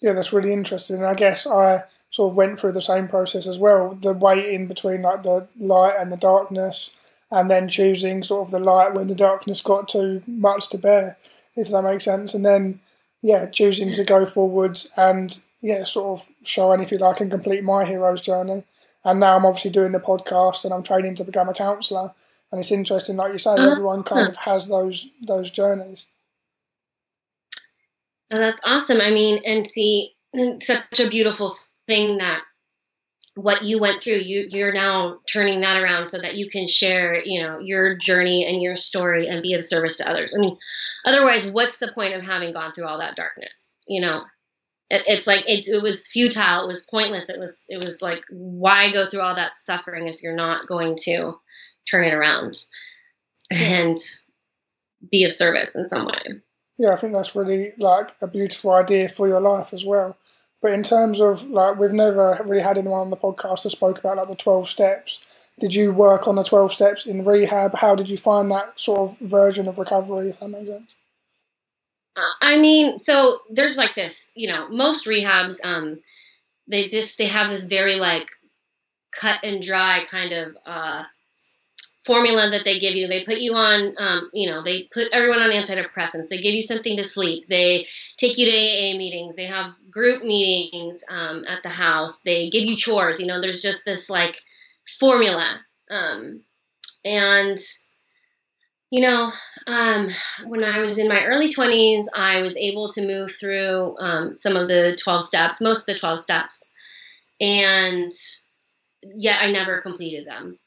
yeah 0.01 0.13
that's 0.13 0.33
really 0.33 0.53
interesting 0.53 1.03
i 1.03 1.13
guess 1.13 1.47
i 1.47 1.83
sort 2.09 2.31
of 2.31 2.37
went 2.37 2.59
through 2.59 2.71
the 2.71 2.81
same 2.81 3.07
process 3.07 3.47
as 3.47 3.59
well. 3.59 3.97
The 4.01 4.13
waiting 4.13 4.67
between 4.67 5.01
like 5.01 5.23
the 5.23 5.47
light 5.57 5.95
and 5.99 6.11
the 6.11 6.17
darkness, 6.17 6.95
and 7.29 7.51
then 7.51 7.67
choosing 7.67 8.23
sort 8.23 8.47
of 8.47 8.51
the 8.51 8.59
light 8.59 8.93
when 8.93 9.07
the 9.07 9.15
darkness 9.15 9.61
got 9.61 9.89
too 9.89 10.23
much 10.25 10.69
to 10.69 10.77
bear, 10.77 11.17
if 11.55 11.69
that 11.69 11.81
makes 11.81 12.05
sense. 12.05 12.33
And 12.33 12.45
then 12.45 12.79
yeah, 13.21 13.47
choosing 13.47 13.91
to 13.93 14.03
go 14.03 14.25
forwards 14.25 14.93
and 14.95 15.37
yeah, 15.61 15.83
sort 15.83 16.19
of 16.19 16.27
show 16.43 16.71
anything 16.71 16.99
like 16.99 17.19
and 17.19 17.31
complete 17.31 17.63
my 17.63 17.83
hero's 17.83 18.21
journey. 18.21 18.63
And 19.03 19.19
now 19.19 19.35
I'm 19.35 19.45
obviously 19.45 19.71
doing 19.71 19.91
the 19.91 19.99
podcast 19.99 20.63
and 20.63 20.73
I'm 20.73 20.83
training 20.83 21.15
to 21.15 21.23
become 21.23 21.49
a 21.49 21.53
counsellor. 21.53 22.13
And 22.51 22.59
it's 22.59 22.71
interesting, 22.71 23.17
like 23.17 23.33
you 23.33 23.37
say, 23.37 23.51
uh-huh. 23.51 23.71
everyone 23.71 24.03
kind 24.03 24.29
of 24.29 24.37
has 24.37 24.69
those 24.69 25.07
those 25.21 25.51
journeys. 25.51 26.05
Oh, 28.31 28.37
that's 28.37 28.61
awesome. 28.65 28.99
I 28.99 29.09
mean, 29.09 29.41
and 29.45 29.69
see, 29.69 30.11
such 30.61 30.99
a 30.99 31.09
beautiful 31.09 31.55
thing 31.87 32.17
that 32.17 32.41
what 33.35 33.61
you 33.61 33.79
went 33.79 34.01
through 34.01 34.15
you 34.15 34.47
you're 34.49 34.73
now 34.73 35.19
turning 35.31 35.61
that 35.61 35.79
around 35.79 36.07
so 36.07 36.17
that 36.19 36.35
you 36.35 36.49
can 36.49 36.67
share 36.67 37.23
you 37.23 37.41
know 37.43 37.59
your 37.59 37.95
journey 37.95 38.45
and 38.47 38.61
your 38.63 38.75
story 38.75 39.27
and 39.27 39.43
be 39.43 39.53
of 39.53 39.63
service 39.63 39.97
to 39.97 40.09
others. 40.09 40.33
I 40.35 40.41
mean 40.41 40.57
otherwise 41.05 41.49
what's 41.51 41.79
the 41.79 41.91
point 41.91 42.15
of 42.15 42.23
having 42.23 42.53
gone 42.53 42.73
through 42.73 42.87
all 42.87 42.97
that 42.97 43.15
darkness? 43.15 43.71
You 43.87 44.01
know 44.01 44.23
it, 44.89 45.03
it's 45.05 45.27
like 45.27 45.45
it, 45.47 45.67
it 45.67 45.83
was 45.83 46.11
futile. 46.11 46.63
It 46.63 46.67
was 46.67 46.87
pointless. 46.87 47.29
It 47.29 47.39
was 47.39 47.67
it 47.69 47.77
was 47.77 48.01
like 48.01 48.23
why 48.31 48.91
go 48.91 49.07
through 49.09 49.21
all 49.21 49.35
that 49.35 49.55
suffering 49.55 50.07
if 50.07 50.21
you're 50.23 50.35
not 50.35 50.67
going 50.67 50.97
to 51.03 51.39
turn 51.89 52.05
it 52.05 52.13
around 52.13 52.57
and 53.51 53.97
be 55.11 55.25
of 55.25 55.33
service 55.33 55.75
in 55.75 55.87
some 55.89 56.07
way 56.07 56.41
yeah 56.77 56.91
i 56.91 56.95
think 56.95 57.13
that's 57.13 57.35
really 57.35 57.73
like 57.77 58.15
a 58.21 58.27
beautiful 58.27 58.71
idea 58.71 59.07
for 59.07 59.27
your 59.27 59.41
life 59.41 59.73
as 59.73 59.85
well 59.85 60.17
but 60.61 60.71
in 60.71 60.83
terms 60.83 61.19
of 61.21 61.49
like, 61.49 61.77
we've 61.77 61.91
never 61.91 62.41
really 62.45 62.63
had 62.63 62.77
anyone 62.77 63.01
on 63.01 63.09
the 63.09 63.17
podcast 63.17 63.63
that 63.63 63.69
spoke 63.71 63.99
about 63.99 64.17
like 64.17 64.27
the 64.27 64.35
twelve 64.35 64.67
steps. 64.67 65.19
Did 65.59 65.73
you 65.73 65.91
work 65.91 66.27
on 66.27 66.35
the 66.35 66.43
twelve 66.43 66.73
steps 66.73 67.05
in 67.05 67.23
rehab? 67.23 67.75
How 67.75 67.95
did 67.95 68.09
you 68.09 68.17
find 68.17 68.49
that 68.51 68.79
sort 68.79 68.99
of 68.99 69.19
version 69.19 69.67
of 69.67 69.77
recovery? 69.77 70.29
If 70.29 70.39
that 70.39 70.49
makes 70.49 70.67
sense. 70.67 70.95
I 72.41 72.57
mean, 72.57 72.97
so 72.97 73.37
there's 73.51 73.77
like 73.77 73.93
this, 73.93 74.31
you 74.35 74.51
know, 74.51 74.67
most 74.69 75.05
rehabs, 75.05 75.63
um, 75.63 75.99
they 76.67 76.89
just 76.89 77.19
they 77.19 77.27
have 77.27 77.51
this 77.51 77.67
very 77.67 77.97
like 77.97 78.27
cut 79.11 79.43
and 79.43 79.61
dry 79.61 80.03
kind 80.09 80.33
of 80.33 80.57
uh, 80.65 81.03
formula 82.07 82.49
that 82.49 82.63
they 82.63 82.79
give 82.79 82.95
you. 82.95 83.07
They 83.07 83.25
put 83.25 83.37
you 83.37 83.53
on, 83.53 83.93
um, 83.99 84.29
you 84.33 84.49
know, 84.49 84.63
they 84.63 84.87
put 84.91 85.07
everyone 85.11 85.39
on 85.39 85.51
antidepressants. 85.51 86.29
They 86.29 86.41
give 86.41 86.55
you 86.55 86.63
something 86.63 86.95
to 86.97 87.03
sleep. 87.03 87.45
They 87.47 87.85
take 88.15 88.37
you 88.37 88.45
to 88.47 88.51
AA 88.51 88.97
meetings. 88.97 89.35
They 89.35 89.45
have 89.45 89.75
group 89.91 90.23
meetings 90.23 91.01
um, 91.11 91.43
at 91.45 91.61
the 91.61 91.69
house. 91.69 92.21
They 92.21 92.49
give 92.49 92.63
you 92.63 92.75
chores. 92.75 93.19
You 93.19 93.27
know, 93.27 93.41
there's 93.41 93.61
just 93.61 93.85
this 93.85 94.09
like 94.09 94.37
formula. 94.99 95.59
Um, 95.91 96.41
and, 97.05 97.59
you 98.89 99.01
know, 99.01 99.31
um, 99.67 100.09
when 100.45 100.63
I 100.63 100.79
was 100.79 100.97
in 100.97 101.09
my 101.09 101.25
early 101.25 101.53
20s, 101.53 102.05
I 102.15 102.41
was 102.41 102.57
able 102.57 102.91
to 102.93 103.05
move 103.05 103.31
through 103.39 103.97
um, 103.99 104.33
some 104.33 104.55
of 104.55 104.67
the 104.67 104.97
12 105.03 105.23
steps, 105.23 105.61
most 105.61 105.87
of 105.87 105.93
the 105.93 105.99
12 105.99 106.23
steps. 106.23 106.71
And 107.39 108.11
yet 109.03 109.41
I 109.41 109.51
never 109.51 109.81
completed 109.81 110.25
them. 110.25 110.57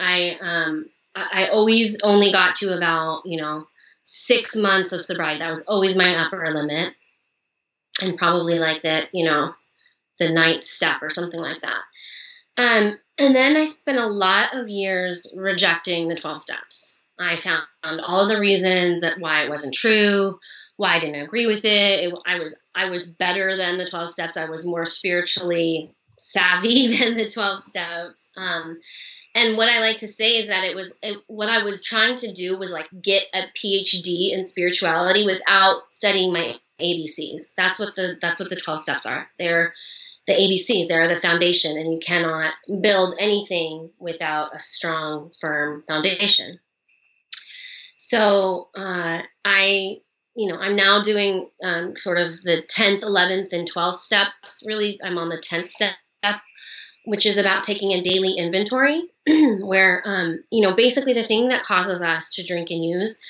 I 0.00 0.36
um, 0.40 0.88
I 1.14 1.48
always 1.48 2.00
only 2.04 2.32
got 2.32 2.56
to 2.56 2.76
about 2.76 3.22
you 3.26 3.40
know 3.40 3.66
six 4.04 4.56
months 4.56 4.92
of 4.92 5.04
sobriety. 5.04 5.40
That 5.40 5.50
was 5.50 5.66
always 5.66 5.98
my 5.98 6.14
upper 6.16 6.52
limit, 6.52 6.94
and 8.02 8.16
probably 8.16 8.58
like 8.58 8.82
that 8.82 9.14
you 9.14 9.24
know 9.24 9.54
the 10.18 10.30
ninth 10.30 10.66
step 10.66 11.02
or 11.02 11.10
something 11.10 11.40
like 11.40 11.60
that. 11.62 11.82
Um, 12.56 12.96
and 13.18 13.34
then 13.34 13.56
I 13.56 13.64
spent 13.64 13.98
a 13.98 14.06
lot 14.06 14.54
of 14.54 14.68
years 14.68 15.32
rejecting 15.36 16.08
the 16.08 16.16
twelve 16.16 16.40
steps. 16.40 17.02
I 17.20 17.36
found 17.36 18.00
all 18.00 18.28
the 18.28 18.40
reasons 18.40 19.00
that 19.00 19.18
why 19.18 19.42
it 19.42 19.50
wasn't 19.50 19.74
true, 19.74 20.38
why 20.76 20.94
I 20.94 21.00
didn't 21.00 21.22
agree 21.22 21.48
with 21.48 21.64
it. 21.64 22.04
it. 22.04 22.14
I 22.26 22.38
was 22.38 22.62
I 22.74 22.90
was 22.90 23.10
better 23.10 23.56
than 23.56 23.78
the 23.78 23.86
twelve 23.86 24.10
steps. 24.10 24.36
I 24.36 24.48
was 24.48 24.66
more 24.66 24.84
spiritually 24.84 25.94
savvy 26.28 26.96
than 26.96 27.16
the 27.16 27.28
12 27.28 27.62
steps. 27.62 28.30
Um, 28.36 28.78
and 29.34 29.56
what 29.56 29.68
I 29.68 29.80
like 29.80 29.98
to 29.98 30.06
say 30.06 30.36
is 30.36 30.48
that 30.48 30.64
it 30.64 30.74
was 30.74 30.98
it, 31.02 31.18
what 31.26 31.48
I 31.48 31.64
was 31.64 31.84
trying 31.84 32.16
to 32.16 32.32
do 32.32 32.58
was 32.58 32.72
like 32.72 32.88
get 33.00 33.24
a 33.34 33.42
PhD 33.56 34.32
in 34.32 34.44
spirituality 34.44 35.26
without 35.26 35.82
studying 35.90 36.32
my 36.32 36.54
ABCs. 36.80 37.54
That's 37.56 37.78
what 37.78 37.94
the 37.94 38.16
that's 38.20 38.40
what 38.40 38.50
the 38.50 38.60
12 38.60 38.80
steps 38.80 39.06
are. 39.06 39.28
They're 39.38 39.74
the 40.26 40.34
ABCs, 40.34 40.88
they're 40.88 41.12
the 41.14 41.20
foundation, 41.20 41.78
and 41.78 41.92
you 41.92 42.00
cannot 42.00 42.52
build 42.82 43.16
anything 43.18 43.90
without 43.98 44.54
a 44.54 44.60
strong, 44.60 45.30
firm 45.40 45.84
foundation. 45.86 46.58
So 47.96 48.68
uh, 48.76 49.22
I 49.44 49.96
you 50.36 50.52
know, 50.52 50.58
I'm 50.60 50.76
now 50.76 51.02
doing 51.02 51.50
um, 51.64 51.96
sort 51.96 52.18
of 52.18 52.40
the 52.42 52.62
10th, 52.72 53.00
11th, 53.00 53.52
and 53.52 53.68
12th 53.68 53.98
steps. 53.98 54.64
Really, 54.68 55.00
I'm 55.02 55.18
on 55.18 55.30
the 55.30 55.36
10th 55.36 55.70
step 55.70 55.96
which 57.08 57.24
is 57.24 57.38
about 57.38 57.64
taking 57.64 57.92
a 57.92 58.02
daily 58.02 58.34
inventory, 58.36 59.02
where, 59.62 60.02
um, 60.04 60.44
you 60.50 60.60
know, 60.60 60.76
basically 60.76 61.14
the 61.14 61.26
thing 61.26 61.48
that 61.48 61.64
causes 61.64 62.02
us 62.02 62.34
to 62.34 62.46
drink 62.46 62.68
and 62.70 62.84
use 62.84 63.22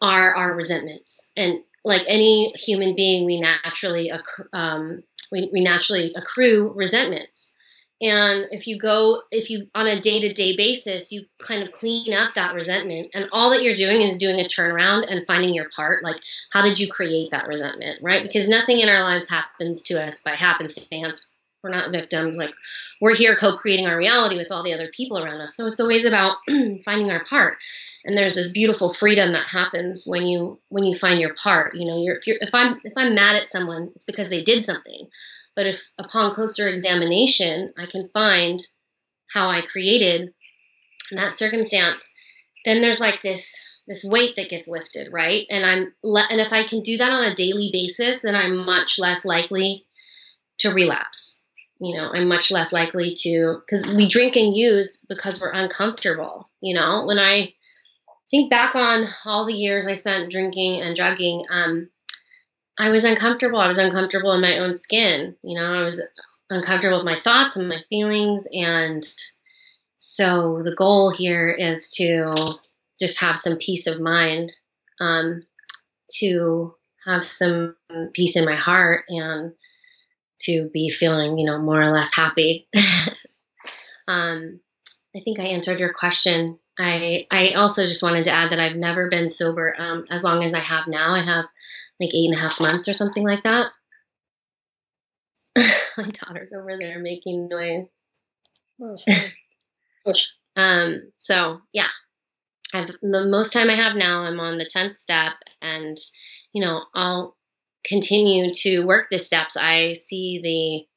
are 0.00 0.36
our 0.36 0.54
resentments. 0.54 1.32
And 1.36 1.58
like 1.84 2.02
any 2.06 2.52
human 2.56 2.94
being, 2.94 3.26
we 3.26 3.40
naturally, 3.40 4.12
um, 4.52 5.02
we, 5.32 5.50
we 5.52 5.64
naturally 5.64 6.14
accrue 6.14 6.72
resentments. 6.76 7.54
And 8.00 8.46
if 8.52 8.68
you 8.68 8.78
go, 8.78 9.22
if 9.32 9.50
you 9.50 9.66
on 9.74 9.86
a 9.88 10.00
day 10.00 10.20
to 10.20 10.32
day 10.32 10.56
basis, 10.56 11.10
you 11.10 11.22
kind 11.38 11.62
of 11.62 11.72
clean 11.72 12.12
up 12.12 12.34
that 12.34 12.54
resentment, 12.54 13.10
and 13.14 13.28
all 13.32 13.50
that 13.50 13.62
you're 13.62 13.76
doing 13.76 14.02
is 14.02 14.18
doing 14.18 14.38
a 14.40 14.44
turnaround 14.44 15.06
and 15.08 15.26
finding 15.26 15.54
your 15.54 15.70
part. 15.74 16.04
Like, 16.04 16.20
how 16.50 16.62
did 16.62 16.78
you 16.78 16.88
create 16.88 17.30
that 17.30 17.46
resentment, 17.46 18.00
right? 18.02 18.22
Because 18.22 18.50
nothing 18.50 18.80
in 18.80 18.88
our 18.88 19.02
lives 19.02 19.30
happens 19.30 19.86
to 19.86 20.04
us 20.04 20.22
by 20.22 20.32
happenstance. 20.32 21.33
We're 21.64 21.70
not 21.70 21.90
victims. 21.90 22.36
Like, 22.36 22.52
we're 23.00 23.14
here 23.14 23.36
co-creating 23.36 23.86
our 23.86 23.96
reality 23.96 24.36
with 24.36 24.52
all 24.52 24.62
the 24.62 24.74
other 24.74 24.90
people 24.94 25.18
around 25.18 25.40
us. 25.40 25.56
So 25.56 25.66
it's 25.66 25.80
always 25.80 26.06
about 26.06 26.36
finding 26.84 27.10
our 27.10 27.24
part. 27.24 27.56
And 28.04 28.16
there's 28.16 28.34
this 28.34 28.52
beautiful 28.52 28.92
freedom 28.92 29.32
that 29.32 29.48
happens 29.48 30.04
when 30.06 30.26
you 30.26 30.60
when 30.68 30.84
you 30.84 30.94
find 30.94 31.18
your 31.18 31.34
part. 31.34 31.74
You 31.74 31.86
know, 31.86 32.02
you're, 32.02 32.16
if, 32.16 32.26
you're, 32.26 32.36
if 32.40 32.54
I'm 32.54 32.80
if 32.84 32.92
I'm 32.96 33.14
mad 33.14 33.36
at 33.36 33.48
someone, 33.48 33.92
it's 33.96 34.04
because 34.04 34.28
they 34.28 34.44
did 34.44 34.66
something. 34.66 35.08
But 35.56 35.66
if 35.66 35.92
upon 35.98 36.34
closer 36.34 36.68
examination, 36.68 37.72
I 37.78 37.86
can 37.86 38.10
find 38.10 38.60
how 39.32 39.48
I 39.48 39.62
created 39.62 40.34
that 41.12 41.38
circumstance, 41.38 42.14
then 42.66 42.82
there's 42.82 43.00
like 43.00 43.22
this 43.22 43.70
this 43.86 44.04
weight 44.04 44.36
that 44.36 44.50
gets 44.50 44.68
lifted, 44.68 45.08
right? 45.12 45.46
And 45.48 45.64
I'm 45.64 45.94
le- 46.02 46.28
and 46.28 46.40
if 46.40 46.52
I 46.52 46.66
can 46.66 46.82
do 46.82 46.98
that 46.98 47.10
on 47.10 47.24
a 47.24 47.34
daily 47.34 47.70
basis, 47.72 48.22
then 48.22 48.34
I'm 48.34 48.66
much 48.66 48.98
less 48.98 49.24
likely 49.24 49.86
to 50.58 50.70
relapse 50.72 51.43
you 51.84 51.96
know, 51.96 52.10
I'm 52.12 52.28
much 52.28 52.50
less 52.50 52.72
likely 52.72 53.14
to, 53.22 53.60
because 53.60 53.92
we 53.92 54.08
drink 54.08 54.36
and 54.36 54.56
use 54.56 55.04
because 55.08 55.40
we're 55.40 55.52
uncomfortable. 55.52 56.48
You 56.60 56.74
know, 56.74 57.04
when 57.04 57.18
I 57.18 57.54
think 58.30 58.50
back 58.50 58.74
on 58.74 59.06
all 59.24 59.46
the 59.46 59.52
years 59.52 59.86
I 59.86 59.94
spent 59.94 60.32
drinking 60.32 60.80
and 60.80 60.96
drugging, 60.96 61.44
um, 61.50 61.90
I 62.78 62.88
was 62.88 63.04
uncomfortable. 63.04 63.60
I 63.60 63.68
was 63.68 63.78
uncomfortable 63.78 64.32
in 64.32 64.40
my 64.40 64.58
own 64.58 64.74
skin. 64.74 65.36
You 65.42 65.58
know, 65.58 65.72
I 65.72 65.84
was 65.84 66.06
uncomfortable 66.50 66.98
with 66.98 67.06
my 67.06 67.16
thoughts 67.16 67.56
and 67.56 67.68
my 67.68 67.78
feelings. 67.88 68.48
And 68.52 69.04
so 69.98 70.62
the 70.64 70.74
goal 70.74 71.10
here 71.10 71.48
is 71.50 71.90
to 71.98 72.34
just 73.00 73.20
have 73.20 73.38
some 73.38 73.58
peace 73.58 73.86
of 73.86 74.00
mind, 74.00 74.52
um, 75.00 75.46
to 76.16 76.74
have 77.04 77.24
some 77.24 77.76
peace 78.12 78.36
in 78.36 78.44
my 78.44 78.56
heart 78.56 79.04
and 79.08 79.52
to 80.44 80.70
be 80.72 80.90
feeling, 80.90 81.38
you 81.38 81.46
know, 81.46 81.58
more 81.58 81.82
or 81.82 81.92
less 81.92 82.14
happy. 82.14 82.68
um, 84.08 84.60
I 85.16 85.20
think 85.20 85.38
I 85.38 85.44
answered 85.44 85.78
your 85.78 85.92
question. 85.92 86.58
I 86.78 87.26
I 87.30 87.50
also 87.50 87.86
just 87.86 88.02
wanted 88.02 88.24
to 88.24 88.32
add 88.32 88.50
that 88.50 88.60
I've 88.60 88.76
never 88.76 89.08
been 89.08 89.30
sober 89.30 89.74
um, 89.78 90.06
as 90.10 90.24
long 90.24 90.42
as 90.42 90.52
I 90.52 90.60
have 90.60 90.88
now. 90.88 91.14
I 91.14 91.24
have 91.24 91.44
like 92.00 92.14
eight 92.14 92.26
and 92.26 92.34
a 92.34 92.40
half 92.40 92.60
months 92.60 92.88
or 92.88 92.94
something 92.94 93.22
like 93.22 93.44
that. 93.44 93.70
My 95.96 96.04
daughter's 96.04 96.52
over 96.52 96.76
there 96.80 96.98
making 96.98 97.48
noise. 97.48 97.86
um. 100.56 101.12
So 101.20 101.60
yeah, 101.72 101.88
I've, 102.74 102.88
the 103.00 103.26
most 103.28 103.52
time 103.52 103.70
I 103.70 103.76
have 103.76 103.96
now. 103.96 104.24
I'm 104.24 104.40
on 104.40 104.58
the 104.58 104.64
tenth 104.64 104.96
step, 104.96 105.34
and 105.62 105.96
you 106.52 106.64
know, 106.64 106.82
I'll 106.94 107.36
continue 107.84 108.52
to 108.54 108.86
work 108.86 109.08
the 109.10 109.18
steps, 109.18 109.56
I 109.56 109.94
see 109.94 110.88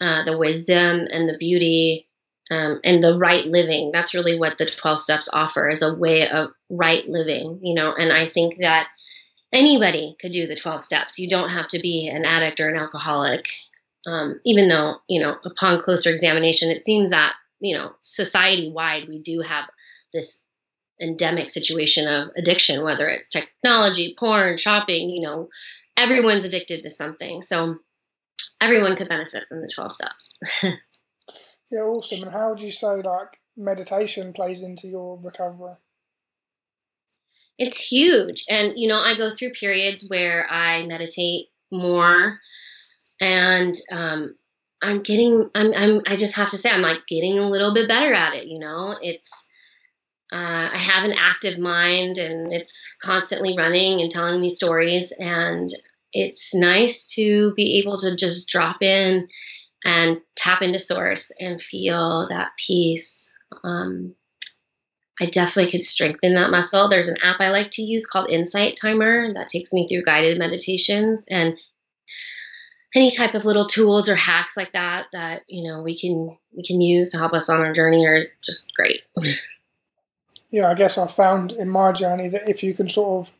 the 0.00 0.04
uh, 0.04 0.24
the 0.24 0.38
wisdom 0.38 1.06
and 1.10 1.28
the 1.28 1.36
beauty 1.38 2.08
um, 2.50 2.80
and 2.84 3.02
the 3.02 3.18
right 3.18 3.44
living. 3.44 3.90
That's 3.92 4.14
really 4.14 4.38
what 4.38 4.58
the 4.58 4.66
twelve 4.66 5.00
steps 5.00 5.28
offer 5.32 5.68
is 5.68 5.82
a 5.82 5.94
way 5.94 6.28
of 6.28 6.50
right 6.70 7.06
living. 7.08 7.60
You 7.62 7.74
know, 7.74 7.94
and 7.94 8.12
I 8.12 8.28
think 8.28 8.58
that 8.58 8.88
anybody 9.52 10.16
could 10.20 10.32
do 10.32 10.46
the 10.46 10.56
twelve 10.56 10.80
steps. 10.80 11.18
You 11.18 11.28
don't 11.28 11.50
have 11.50 11.68
to 11.68 11.80
be 11.80 12.08
an 12.08 12.24
addict 12.24 12.60
or 12.60 12.68
an 12.68 12.78
alcoholic. 12.78 13.46
Um, 14.06 14.40
even 14.44 14.68
though 14.68 14.96
you 15.08 15.20
know, 15.20 15.36
upon 15.44 15.82
closer 15.82 16.10
examination, 16.10 16.70
it 16.70 16.82
seems 16.82 17.10
that 17.10 17.34
you 17.60 17.76
know, 17.76 17.92
society 18.02 18.70
wide, 18.72 19.08
we 19.08 19.22
do 19.22 19.40
have 19.40 19.68
this 20.12 20.42
endemic 21.00 21.50
situation 21.50 22.08
of 22.08 22.30
addiction, 22.36 22.82
whether 22.82 23.08
it's 23.08 23.30
technology, 23.30 24.14
porn, 24.18 24.56
shopping, 24.56 25.10
you 25.10 25.22
know, 25.22 25.48
everyone's 25.98 26.44
addicted 26.44 26.82
to 26.84 26.90
something. 26.90 27.42
So 27.42 27.78
everyone 28.60 28.96
could 28.96 29.08
benefit 29.08 29.44
from 29.48 29.60
the 29.60 29.70
12 29.74 29.92
steps. 29.92 30.38
yeah, 31.70 31.80
awesome. 31.80 32.22
And 32.22 32.32
how 32.32 32.50
would 32.50 32.60
you 32.60 32.70
say 32.70 33.02
like 33.02 33.40
meditation 33.56 34.32
plays 34.32 34.62
into 34.62 34.88
your 34.88 35.18
recovery? 35.20 35.74
It's 37.58 37.88
huge. 37.88 38.44
And, 38.48 38.74
you 38.76 38.88
know, 38.88 39.00
I 39.00 39.16
go 39.16 39.30
through 39.30 39.50
periods 39.50 40.08
where 40.08 40.48
I 40.48 40.86
meditate 40.86 41.48
more 41.72 42.38
and, 43.20 43.74
um, 43.90 44.36
I'm 44.80 45.02
getting, 45.02 45.50
I'm, 45.56 45.74
I'm, 45.74 46.02
I 46.06 46.14
just 46.14 46.36
have 46.36 46.50
to 46.50 46.56
say, 46.56 46.70
I'm 46.70 46.82
like 46.82 47.04
getting 47.08 47.36
a 47.36 47.48
little 47.48 47.74
bit 47.74 47.88
better 47.88 48.12
at 48.12 48.34
it. 48.34 48.46
You 48.46 48.60
know, 48.60 48.96
it's, 49.02 49.48
uh, 50.32 50.70
I 50.72 50.78
have 50.78 51.04
an 51.04 51.16
active 51.18 51.58
mind 51.58 52.18
and 52.18 52.52
it's 52.52 52.96
constantly 53.02 53.56
running 53.58 54.00
and 54.00 54.10
telling 54.10 54.40
me 54.40 54.50
stories. 54.50 55.16
And 55.18 55.68
it's 56.12 56.54
nice 56.54 57.14
to 57.14 57.52
be 57.54 57.80
able 57.82 57.98
to 57.98 58.16
just 58.16 58.48
drop 58.48 58.82
in 58.82 59.28
and 59.84 60.20
tap 60.36 60.62
into 60.62 60.78
source 60.78 61.30
and 61.40 61.62
feel 61.62 62.26
that 62.28 62.50
peace. 62.66 63.34
Um, 63.64 64.14
I 65.20 65.26
definitely 65.26 65.72
could 65.72 65.82
strengthen 65.82 66.34
that 66.34 66.50
muscle. 66.50 66.88
There's 66.88 67.08
an 67.08 67.20
app 67.22 67.40
I 67.40 67.50
like 67.50 67.70
to 67.72 67.82
use 67.82 68.06
called 68.06 68.30
Insight 68.30 68.78
Timer 68.80 69.32
that 69.34 69.48
takes 69.48 69.72
me 69.72 69.88
through 69.88 70.04
guided 70.04 70.38
meditations 70.38 71.24
and 71.28 71.56
any 72.94 73.10
type 73.10 73.34
of 73.34 73.44
little 73.44 73.66
tools 73.66 74.08
or 74.08 74.14
hacks 74.14 74.56
like 74.56 74.72
that 74.72 75.06
that 75.12 75.42
you 75.46 75.68
know 75.68 75.82
we 75.82 75.98
can 75.98 76.36
we 76.56 76.64
can 76.64 76.80
use 76.80 77.12
to 77.12 77.18
help 77.18 77.34
us 77.34 77.50
on 77.50 77.60
our 77.60 77.74
journey 77.74 78.06
are 78.06 78.24
just 78.44 78.72
great. 78.74 79.02
Yeah, 80.50 80.70
I 80.70 80.74
guess 80.74 80.96
I 80.96 81.06
found 81.06 81.52
in 81.52 81.68
my 81.68 81.92
journey 81.92 82.28
that 82.28 82.48
if 82.48 82.62
you 82.62 82.72
can 82.72 82.88
sort 82.88 83.26
of 83.26 83.34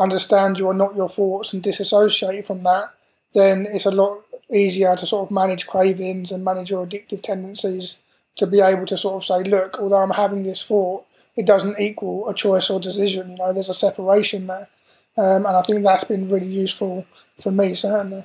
understand 0.00 0.58
you 0.58 0.68
are 0.68 0.74
not 0.74 0.96
your 0.96 1.08
thoughts 1.08 1.52
and 1.52 1.62
disassociate 1.62 2.46
from 2.46 2.62
that, 2.62 2.94
then 3.34 3.66
it's 3.70 3.86
a 3.86 3.90
lot 3.90 4.22
easier 4.52 4.96
to 4.96 5.06
sort 5.06 5.26
of 5.26 5.30
manage 5.30 5.66
cravings 5.66 6.32
and 6.32 6.44
manage 6.44 6.70
your 6.70 6.86
addictive 6.86 7.22
tendencies 7.22 7.98
to 8.36 8.46
be 8.46 8.60
able 8.60 8.86
to 8.86 8.96
sort 8.96 9.16
of 9.16 9.24
say, 9.24 9.42
look, 9.42 9.78
although 9.78 10.02
I'm 10.02 10.10
having 10.10 10.42
this 10.42 10.64
thought, 10.64 11.04
it 11.36 11.46
doesn't 11.46 11.78
equal 11.78 12.28
a 12.28 12.34
choice 12.34 12.70
or 12.70 12.80
decision. 12.80 13.30
You 13.30 13.36
know, 13.36 13.52
there's 13.52 13.68
a 13.68 13.74
separation 13.74 14.46
there. 14.46 14.68
Um, 15.16 15.46
and 15.46 15.56
I 15.56 15.62
think 15.62 15.82
that's 15.82 16.04
been 16.04 16.28
really 16.28 16.46
useful 16.46 17.06
for 17.38 17.52
me, 17.52 17.74
certainly. 17.74 18.24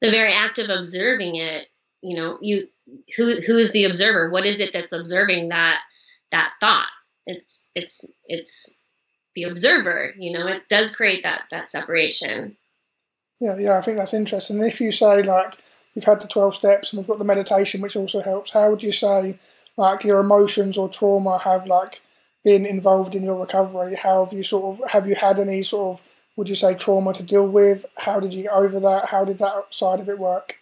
The 0.00 0.10
very 0.10 0.32
act 0.32 0.58
of 0.58 0.70
observing 0.70 1.36
it, 1.36 1.66
you 2.02 2.16
know, 2.16 2.38
you 2.40 2.68
who 3.16 3.34
who 3.46 3.58
is 3.58 3.72
the 3.72 3.84
observer? 3.84 4.30
What 4.30 4.46
is 4.46 4.60
it 4.60 4.72
that's 4.72 4.92
observing 4.92 5.48
that 5.48 5.80
that 6.30 6.52
thought? 6.60 6.88
It's 7.26 7.68
it's 7.74 8.06
it's 8.24 8.77
the 9.42 9.48
observer. 9.50 10.14
You 10.16 10.32
know, 10.32 10.46
it 10.46 10.62
does 10.68 10.96
create 10.96 11.22
that 11.22 11.44
that 11.50 11.70
separation. 11.70 12.56
Yeah, 13.40 13.56
yeah, 13.58 13.78
I 13.78 13.80
think 13.80 13.98
that's 13.98 14.14
interesting. 14.14 14.56
And 14.56 14.66
if 14.66 14.80
you 14.80 14.90
say 14.90 15.22
like 15.22 15.58
you've 15.94 16.04
had 16.04 16.20
the 16.20 16.28
twelve 16.28 16.54
steps 16.54 16.92
and 16.92 16.98
we've 16.98 17.08
got 17.08 17.18
the 17.18 17.24
meditation, 17.24 17.80
which 17.80 17.96
also 17.96 18.20
helps, 18.20 18.52
how 18.52 18.70
would 18.70 18.82
you 18.82 18.92
say 18.92 19.38
like 19.76 20.04
your 20.04 20.18
emotions 20.18 20.76
or 20.76 20.88
trauma 20.88 21.38
have 21.38 21.66
like 21.66 22.00
been 22.44 22.66
involved 22.66 23.14
in 23.14 23.22
your 23.22 23.38
recovery? 23.38 23.94
How 23.94 24.24
have 24.24 24.32
you 24.32 24.42
sort 24.42 24.80
of 24.80 24.90
have 24.90 25.06
you 25.06 25.14
had 25.14 25.38
any 25.38 25.62
sort 25.62 25.98
of 25.98 26.04
would 26.36 26.48
you 26.48 26.56
say 26.56 26.74
trauma 26.74 27.12
to 27.12 27.22
deal 27.22 27.46
with? 27.46 27.86
How 27.96 28.20
did 28.20 28.34
you 28.34 28.44
get 28.44 28.52
over 28.52 28.80
that? 28.80 29.06
How 29.06 29.24
did 29.24 29.38
that 29.38 29.66
side 29.70 30.00
of 30.00 30.08
it 30.08 30.18
work? 30.18 30.56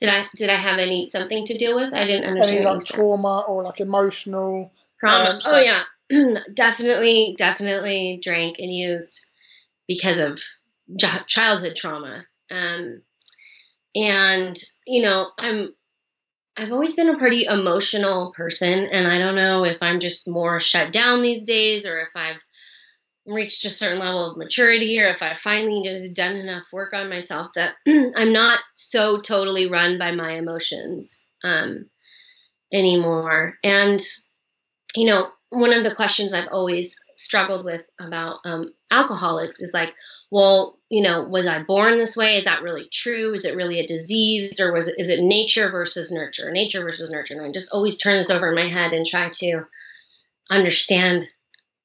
Did 0.00 0.10
I 0.10 0.26
did 0.36 0.48
I 0.48 0.54
have 0.54 0.78
any 0.78 1.04
something 1.06 1.44
to 1.46 1.58
deal 1.58 1.76
with? 1.76 1.92
I 1.92 2.04
didn't 2.04 2.28
understand. 2.28 2.66
Any 2.66 2.74
like 2.74 2.84
trauma 2.84 3.40
or 3.48 3.62
like 3.62 3.80
emotional 3.80 4.72
trauma? 5.00 5.30
Um, 5.30 5.40
oh 5.46 5.60
yeah, 5.60 5.82
definitely, 6.54 7.34
definitely 7.38 8.20
drank 8.22 8.58
and 8.58 8.72
used 8.74 9.26
because 9.86 10.22
of 10.22 10.40
childhood 11.26 11.76
trauma. 11.76 12.24
Um, 12.50 13.02
and 13.94 14.56
you 14.86 15.02
know, 15.02 15.28
I'm 15.38 15.74
I've 16.56 16.72
always 16.72 16.96
been 16.96 17.10
a 17.10 17.18
pretty 17.18 17.44
emotional 17.44 18.32
person, 18.36 18.88
and 18.90 19.06
I 19.06 19.18
don't 19.18 19.36
know 19.36 19.64
if 19.64 19.82
I'm 19.82 20.00
just 20.00 20.28
more 20.28 20.58
shut 20.60 20.92
down 20.92 21.22
these 21.22 21.46
days 21.46 21.88
or 21.88 22.00
if 22.00 22.10
I've 22.16 22.40
reached 23.28 23.64
a 23.64 23.68
certain 23.68 24.00
level 24.00 24.30
of 24.30 24.38
maturity 24.38 24.98
or 25.00 25.08
if 25.08 25.22
I've 25.22 25.38
finally 25.38 25.82
just 25.84 26.16
done 26.16 26.36
enough 26.36 26.64
work 26.72 26.94
on 26.94 27.10
myself 27.10 27.48
that 27.54 27.74
I'm 27.86 28.32
not 28.32 28.58
so 28.74 29.20
totally 29.20 29.70
run 29.70 29.98
by 29.98 30.12
my 30.12 30.32
emotions 30.32 31.26
um, 31.44 31.90
anymore. 32.72 33.54
And, 33.62 34.00
you 34.96 35.06
know, 35.06 35.28
one 35.50 35.72
of 35.72 35.82
the 35.82 35.94
questions 35.94 36.32
I've 36.32 36.48
always 36.52 37.02
struggled 37.16 37.64
with 37.64 37.82
about 37.98 38.40
um, 38.44 38.70
alcoholics 38.90 39.62
is 39.62 39.72
like, 39.72 39.94
well, 40.30 40.78
you 40.90 41.02
know, 41.02 41.24
was 41.24 41.46
I 41.46 41.62
born 41.62 41.96
this 41.96 42.16
way? 42.16 42.36
Is 42.36 42.44
that 42.44 42.62
really 42.62 42.88
true? 42.92 43.32
Is 43.32 43.46
it 43.46 43.56
really 43.56 43.80
a 43.80 43.86
disease, 43.86 44.60
or 44.60 44.74
was 44.74 44.88
it, 44.88 45.00
is 45.00 45.10
it 45.10 45.22
nature 45.22 45.70
versus 45.70 46.12
nurture? 46.12 46.50
Nature 46.50 46.82
versus 46.82 47.12
nurture. 47.12 47.34
And 47.34 47.46
I 47.46 47.52
just 47.52 47.74
always 47.74 47.98
turn 47.98 48.18
this 48.18 48.30
over 48.30 48.48
in 48.48 48.54
my 48.54 48.68
head 48.68 48.92
and 48.92 49.06
try 49.06 49.30
to 49.32 49.66
understand 50.50 51.28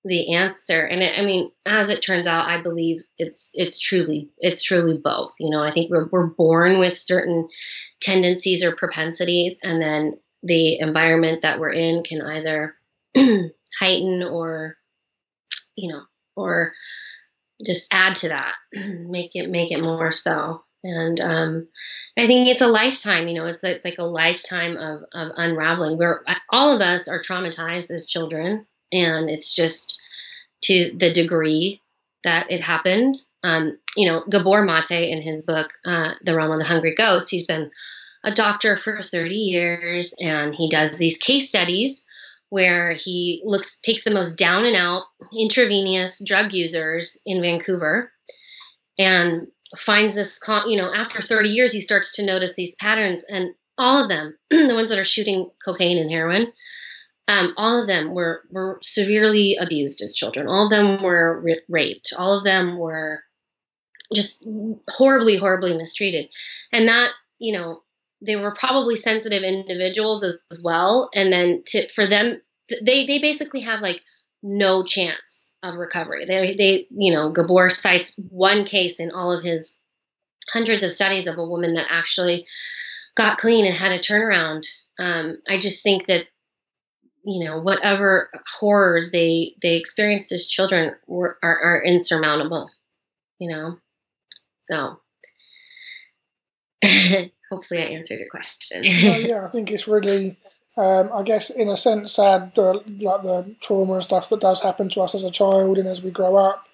the 0.04 0.36
answer. 0.36 0.86
And 0.86 1.02
it, 1.02 1.18
I 1.18 1.24
mean, 1.24 1.52
as 1.66 1.90
it 1.90 2.02
turns 2.02 2.28
out, 2.28 2.50
I 2.50 2.62
believe 2.62 3.02
it's 3.18 3.54
it's 3.56 3.80
truly 3.80 4.30
it's 4.40 4.64
truly 4.64 5.00
both. 5.02 5.34
You 5.40 5.50
know, 5.50 5.64
I 5.64 5.72
think 5.72 5.90
we're 5.90 6.08
we're 6.12 6.28
born 6.28 6.80
with 6.80 6.98
certain 6.98 7.48
tendencies 8.02 8.66
or 8.66 8.76
propensities, 8.76 9.60
and 9.64 9.82
then 9.82 10.18
the 10.42 10.80
environment 10.80 11.44
that 11.44 11.60
we're 11.60 11.72
in 11.72 12.04
can 12.04 12.22
either 12.22 12.76
heighten 13.80 14.24
or 14.24 14.78
you 15.76 15.92
know 15.92 16.04
or 16.36 16.74
just 17.66 17.94
add 17.94 18.16
to 18.18 18.30
that, 18.30 18.54
make 18.74 19.32
it 19.34 19.50
make 19.50 19.72
it 19.72 19.82
more 19.82 20.12
so. 20.12 20.64
And 20.86 21.24
um, 21.24 21.68
I 22.18 22.28
think 22.28 22.50
it's 22.50 22.62
a 22.62 22.68
lifetime. 22.68 23.28
You 23.28 23.40
know, 23.40 23.48
it's 23.48 23.64
it's 23.64 23.86
like 23.86 24.00
a 24.00 24.06
lifetime 24.06 24.78
of 24.78 25.04
of 25.14 25.32
unraveling. 25.38 25.98
Where 25.98 26.24
all 26.50 26.76
of 26.76 26.82
us 26.82 27.08
are 27.08 27.22
traumatized 27.22 27.94
as 27.94 28.10
children, 28.10 28.66
and 28.92 29.30
it's 29.30 29.56
just 29.56 30.02
to 30.64 30.92
the 30.98 31.14
degree 31.14 31.82
that 32.24 32.52
it 32.52 32.62
happened. 32.62 33.18
Um, 33.44 33.78
you 33.96 34.10
know, 34.10 34.24
Gabor 34.30 34.64
Mate 34.64 35.10
in 35.10 35.22
his 35.22 35.46
book, 35.46 35.70
uh, 35.86 36.14
The 36.24 36.36
Realm 36.36 36.52
of 36.52 36.60
the 36.60 36.66
Hungry 36.66 36.96
Ghost, 36.96 37.30
he's 37.30 37.48
been 37.48 37.70
a 38.24 38.32
doctor 38.32 38.78
for 38.78 39.04
30 39.04 39.36
years 39.36 40.16
and 40.22 40.56
he 40.56 40.70
does 40.70 40.98
these 40.98 41.18
case 41.18 41.50
studies 41.50 42.08
where 42.54 42.92
he 42.94 43.42
looks 43.44 43.82
takes 43.82 44.04
the 44.04 44.14
most 44.14 44.38
down 44.38 44.64
and 44.64 44.76
out 44.76 45.06
intravenous 45.36 46.24
drug 46.24 46.54
users 46.54 47.20
in 47.26 47.42
Vancouver 47.42 48.12
and 49.00 49.48
finds 49.76 50.14
this 50.14 50.40
you 50.68 50.78
know 50.78 50.94
after 50.94 51.20
30 51.20 51.50
years 51.50 51.74
he 51.74 51.82
starts 51.82 52.16
to 52.16 52.26
notice 52.26 52.56
these 52.56 52.76
patterns 52.80 53.26
and 53.28 53.56
all 53.80 54.04
of 54.04 54.08
them 54.08 54.38
the 54.52 54.76
ones 54.76 54.90
that 54.90 55.00
are 55.00 55.04
shooting 55.04 55.50
cocaine 55.66 55.98
and 55.98 56.12
heroin 56.12 56.54
um, 57.28 57.56
all 57.58 57.82
of 57.82 57.88
them 57.88 58.14
were 58.14 58.44
were 58.52 58.80
severely 58.84 59.56
abused 59.60 60.04
as 60.04 60.16
children. 60.16 60.48
All 60.48 60.66
of 60.66 60.70
them 60.70 61.02
were 61.02 61.42
raped. 61.70 62.14
All 62.20 62.38
of 62.38 62.44
them 62.44 62.78
were 62.78 63.24
just 64.14 64.46
horribly 64.90 65.38
horribly 65.38 65.78
mistreated. 65.78 66.30
And 66.74 66.90
that 66.90 67.12
you 67.40 67.54
know 67.54 67.82
they 68.26 68.36
were 68.36 68.56
probably 68.56 68.96
sensitive 68.96 69.44
individuals 69.44 70.24
as, 70.24 70.40
as 70.52 70.62
well. 70.64 71.10
And 71.14 71.32
then 71.32 71.64
to, 71.68 71.88
for 71.94 72.08
them, 72.08 72.42
they, 72.82 73.06
they 73.06 73.20
basically 73.20 73.62
have 73.62 73.82
like 73.82 74.02
no 74.42 74.84
chance 74.84 75.54
of 75.62 75.76
recovery. 75.76 76.26
They, 76.26 76.56
they, 76.56 76.88
you 76.92 77.14
know, 77.14 77.32
Gabor 77.32 77.70
cites 77.70 78.20
one 78.30 78.66
case 78.66 79.00
in 79.00 79.12
all 79.12 79.32
of 79.32 79.44
his 79.44 79.78
hundreds 80.52 80.84
of 80.84 80.92
studies 80.92 81.28
of 81.28 81.38
a 81.38 81.46
woman 81.46 81.76
that 81.76 81.88
actually 81.90 82.46
got 83.16 83.38
clean 83.38 83.66
and 83.66 83.76
had 83.76 83.94
a 83.94 84.00
turnaround. 84.00 84.64
Um, 85.00 85.38
I 85.48 85.58
just 85.58 85.84
think 85.84 86.08
that, 86.08 86.26
you 87.26 87.46
know, 87.46 87.60
whatever 87.62 88.30
horrors 88.60 89.12
they, 89.12 89.56
they 89.62 89.78
experienced 89.78 90.32
as 90.34 90.50
children 90.50 90.96
were, 91.08 91.38
are, 91.42 91.60
are 91.60 91.84
insurmountable, 91.84 92.70
you 93.40 93.50
know? 93.50 93.78
So 94.66 95.00
hopefully 97.52 97.82
I 97.82 97.86
answered 97.86 98.20
your 98.20 98.30
question. 98.30 98.84
yeah, 98.84 99.44
I 99.44 99.48
think 99.48 99.72
it's 99.72 99.88
really, 99.88 100.38
um, 100.78 101.12
I 101.14 101.24
guess, 101.24 101.50
in 101.50 101.70
a 101.70 101.78
sense, 101.78 102.14
sad 102.14 102.54
the 102.56 102.84
like 103.00 103.24
the 103.24 103.56
trauma 103.62 103.94
and 103.94 104.04
stuff 104.04 104.30
that 104.30 104.42
does 104.42 104.62
happen 104.62 104.90
to 104.90 105.02
us 105.02 105.16
as 105.16 105.24
a 105.24 105.32
child 105.32 105.78
and 105.78 105.88
as 105.88 106.02
we 106.02 106.12
grow 106.12 106.36
up. 106.36 106.68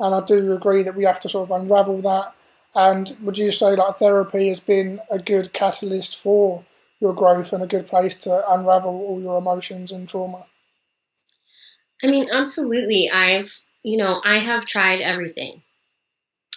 And 0.00 0.14
I 0.14 0.20
do 0.24 0.52
agree 0.52 0.82
that 0.82 0.96
we 0.96 1.04
have 1.04 1.20
to 1.20 1.28
sort 1.28 1.50
of 1.50 1.60
unravel 1.60 2.00
that. 2.02 2.34
And 2.74 3.16
would 3.22 3.38
you 3.38 3.52
say 3.52 3.76
like 3.76 3.98
therapy 3.98 4.48
has 4.48 4.60
been 4.60 5.00
a 5.10 5.18
good 5.18 5.52
catalyst 5.52 6.16
for 6.16 6.64
your 7.00 7.14
growth 7.14 7.52
and 7.52 7.62
a 7.62 7.66
good 7.66 7.86
place 7.86 8.16
to 8.16 8.52
unravel 8.52 8.90
all 8.90 9.20
your 9.20 9.38
emotions 9.38 9.92
and 9.92 10.08
trauma? 10.08 10.46
I 12.02 12.08
mean, 12.08 12.28
absolutely. 12.30 13.08
I've, 13.10 13.54
you 13.82 13.96
know, 13.96 14.20
I 14.24 14.38
have 14.38 14.66
tried 14.66 15.00
everything. 15.00 15.62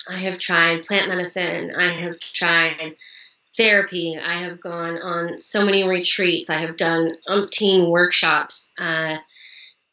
I 0.10 0.18
have 0.20 0.38
tried 0.40 0.84
plant 0.84 1.10
medicine. 1.10 1.74
I 1.76 1.92
have 2.02 2.20
tried 2.20 2.96
therapy. 3.58 4.18
I 4.18 4.44
have 4.44 4.62
gone 4.62 5.00
on 5.02 5.40
so 5.40 5.66
many 5.66 5.88
retreats. 5.88 6.50
I 6.50 6.60
have 6.60 6.78
done 6.78 7.18
umpteen 7.28 7.90
workshops. 7.90 8.74
Uh, 8.78 9.18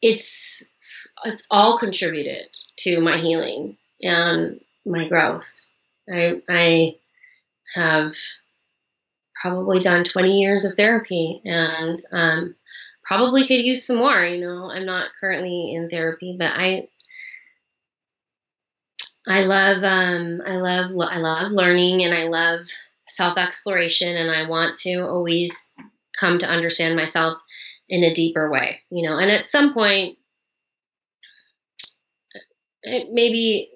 it's 0.01 0.69
it's 1.25 1.47
all 1.49 1.77
contributed 1.79 2.45
to 2.77 3.01
my 3.01 3.17
healing 3.17 3.77
and 4.01 4.61
my 4.85 5.07
growth. 5.07 5.65
I 6.11 6.41
I 6.47 6.95
have 7.73 8.13
probably 9.41 9.81
done 9.81 10.03
20 10.05 10.39
years 10.39 10.65
of 10.65 10.75
therapy 10.75 11.41
and 11.43 11.99
um, 12.11 12.55
probably 13.03 13.45
could 13.45 13.65
use 13.65 13.85
some 13.85 13.97
more. 13.97 14.23
You 14.23 14.41
know, 14.41 14.71
I'm 14.71 14.85
not 14.85 15.09
currently 15.19 15.73
in 15.73 15.89
therapy, 15.89 16.35
but 16.37 16.51
I 16.53 16.87
I 19.27 19.41
love 19.41 19.83
um, 19.83 20.41
I 20.45 20.57
love 20.57 20.91
I 21.09 21.17
love 21.17 21.51
learning 21.51 22.03
and 22.03 22.13
I 22.13 22.27
love 22.27 22.67
self 23.07 23.37
exploration 23.37 24.15
and 24.15 24.31
I 24.31 24.47
want 24.47 24.75
to 24.79 25.05
always 25.07 25.71
come 26.17 26.39
to 26.39 26.49
understand 26.49 26.95
myself 26.95 27.41
in 27.87 28.03
a 28.03 28.13
deeper 28.13 28.49
way, 28.49 28.79
you 28.89 29.07
know. 29.07 29.17
And 29.17 29.29
at 29.29 29.49
some 29.49 29.73
point, 29.73 30.17
maybe 32.83 33.71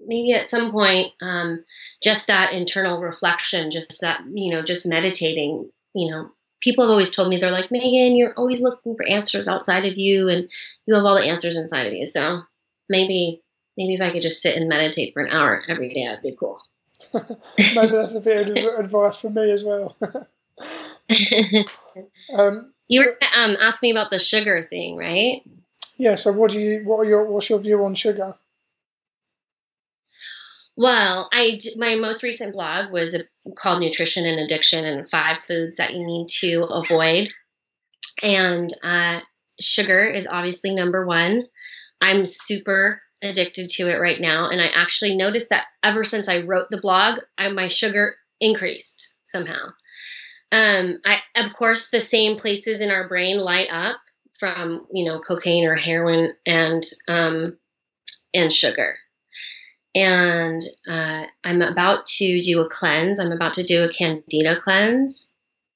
maybe 0.00 0.32
at 0.32 0.50
some 0.50 0.70
point, 0.70 1.12
um, 1.20 1.64
just 2.02 2.28
that 2.28 2.52
internal 2.52 3.00
reflection, 3.00 3.70
just 3.70 4.00
that 4.00 4.22
you 4.32 4.52
know, 4.52 4.62
just 4.62 4.88
meditating, 4.88 5.70
you 5.94 6.10
know. 6.10 6.30
People 6.60 6.84
have 6.84 6.90
always 6.90 7.14
told 7.14 7.28
me 7.28 7.36
they're 7.38 7.52
like 7.52 7.70
Megan, 7.70 8.16
you're 8.16 8.34
always 8.34 8.62
looking 8.62 8.96
for 8.96 9.08
answers 9.08 9.46
outside 9.46 9.84
of 9.84 9.96
you, 9.96 10.28
and 10.28 10.48
you 10.86 10.94
have 10.94 11.04
all 11.04 11.14
the 11.14 11.28
answers 11.28 11.58
inside 11.58 11.86
of 11.86 11.92
you. 11.92 12.06
So 12.06 12.42
maybe 12.88 13.42
maybe 13.76 13.94
if 13.94 14.00
I 14.00 14.10
could 14.10 14.22
just 14.22 14.42
sit 14.42 14.56
and 14.56 14.68
meditate 14.68 15.14
for 15.14 15.22
an 15.22 15.32
hour 15.32 15.62
every 15.68 15.94
day, 15.94 16.04
that'd 16.04 16.22
be 16.22 16.36
cool. 16.38 16.60
maybe 17.58 17.92
that's 17.92 18.14
a 18.14 18.20
bit 18.20 18.48
of 18.50 18.56
advice 18.78 19.18
for 19.18 19.30
me 19.30 19.50
as 19.50 19.64
well. 19.64 19.96
um, 22.34 22.72
you 22.88 23.00
were 23.00 23.16
um, 23.36 23.56
asking 23.60 23.88
me 23.88 23.96
about 23.96 24.10
the 24.10 24.18
sugar 24.18 24.62
thing, 24.62 24.96
right? 24.96 25.42
Yeah. 25.96 26.14
So, 26.14 26.32
what 26.32 26.50
do 26.50 26.58
you? 26.58 26.82
What 26.84 26.98
are 26.98 27.08
your? 27.08 27.24
What's 27.24 27.50
your 27.50 27.60
view 27.60 27.84
on 27.84 27.94
sugar? 27.94 28.34
Well, 30.76 31.28
I 31.32 31.58
my 31.76 31.96
most 31.96 32.22
recent 32.22 32.54
blog 32.54 32.92
was 32.92 33.20
called 33.56 33.80
Nutrition 33.80 34.24
and 34.24 34.38
Addiction 34.38 34.84
and 34.84 35.10
Five 35.10 35.38
Foods 35.46 35.76
That 35.78 35.94
You 35.94 36.06
Need 36.06 36.28
to 36.40 36.64
Avoid. 36.64 37.30
And 38.22 38.70
uh, 38.84 39.20
sugar 39.60 40.04
is 40.04 40.28
obviously 40.28 40.74
number 40.74 41.04
one. 41.04 41.46
I'm 42.00 42.26
super 42.26 43.02
addicted 43.22 43.70
to 43.70 43.90
it 43.90 44.00
right 44.00 44.20
now, 44.20 44.48
and 44.48 44.60
I 44.60 44.68
actually 44.68 45.16
noticed 45.16 45.50
that 45.50 45.66
ever 45.82 46.04
since 46.04 46.28
I 46.28 46.42
wrote 46.42 46.68
the 46.70 46.80
blog, 46.80 47.20
I, 47.36 47.48
my 47.48 47.68
sugar 47.68 48.16
increased 48.40 49.14
somehow. 49.26 49.72
Um, 50.50 51.00
I 51.04 51.20
of 51.36 51.54
course 51.54 51.90
the 51.90 52.00
same 52.00 52.38
places 52.38 52.80
in 52.80 52.90
our 52.90 53.06
brain 53.06 53.38
light 53.38 53.68
up 53.70 53.98
from 54.40 54.86
you 54.92 55.04
know 55.04 55.20
cocaine 55.20 55.66
or 55.66 55.74
heroin 55.74 56.32
and 56.46 56.82
um, 57.06 57.58
and 58.32 58.52
sugar. 58.52 58.96
And 59.94 60.62
uh, 60.88 61.24
I'm 61.42 61.62
about 61.62 62.06
to 62.06 62.42
do 62.42 62.60
a 62.60 62.68
cleanse. 62.68 63.18
I'm 63.18 63.32
about 63.32 63.54
to 63.54 63.64
do 63.64 63.84
a 63.84 63.92
candida 63.92 64.60
cleanse 64.62 65.32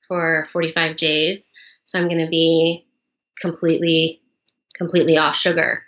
for 0.07 0.49
45 0.53 0.97
days. 0.97 1.53
So 1.87 1.99
I'm 1.99 2.09
going 2.09 2.25
to 2.25 2.31
be 2.31 2.87
completely, 3.41 4.21
completely 4.77 5.17
off 5.17 5.37
sugar. 5.37 5.85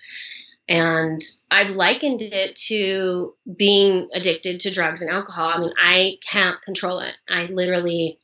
And 0.68 1.20
I've 1.50 1.76
likened 1.76 2.22
it 2.22 2.56
to 2.68 3.34
being 3.56 4.08
addicted 4.14 4.60
to 4.60 4.72
drugs 4.72 5.02
and 5.02 5.14
alcohol. 5.14 5.50
I 5.50 5.58
mean, 5.58 5.72
I 5.78 6.12
can't 6.26 6.60
control 6.62 7.00
it. 7.00 7.14
I 7.28 7.44
literally, 7.46 8.18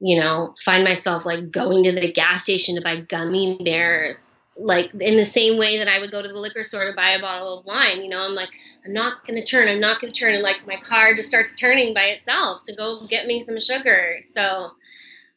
you 0.00 0.20
know, 0.20 0.54
find 0.64 0.82
myself 0.82 1.24
like 1.24 1.50
going 1.50 1.84
to 1.84 1.92
the 1.92 2.12
gas 2.12 2.44
station 2.44 2.74
to 2.74 2.82
buy 2.82 3.00
gummy 3.00 3.60
bears 3.64 4.36
like 4.56 4.92
in 5.00 5.16
the 5.16 5.24
same 5.24 5.58
way 5.58 5.78
that 5.78 5.88
I 5.88 6.00
would 6.00 6.10
go 6.10 6.22
to 6.22 6.28
the 6.28 6.38
liquor 6.38 6.62
store 6.62 6.84
to 6.84 6.94
buy 6.94 7.10
a 7.10 7.20
bottle 7.20 7.58
of 7.58 7.66
wine. 7.66 8.02
You 8.02 8.08
know, 8.08 8.24
I'm 8.24 8.34
like, 8.34 8.50
I'm 8.84 8.92
not 8.92 9.26
going 9.26 9.42
to 9.42 9.44
turn, 9.44 9.68
I'm 9.68 9.80
not 9.80 10.00
going 10.00 10.12
to 10.12 10.18
turn. 10.18 10.34
And 10.34 10.42
like 10.42 10.66
my 10.66 10.76
car 10.76 11.14
just 11.14 11.28
starts 11.28 11.56
turning 11.56 11.94
by 11.94 12.04
itself 12.04 12.62
to 12.68 12.76
go 12.76 13.06
get 13.06 13.26
me 13.26 13.42
some 13.42 13.58
sugar. 13.58 14.20
So 14.26 14.70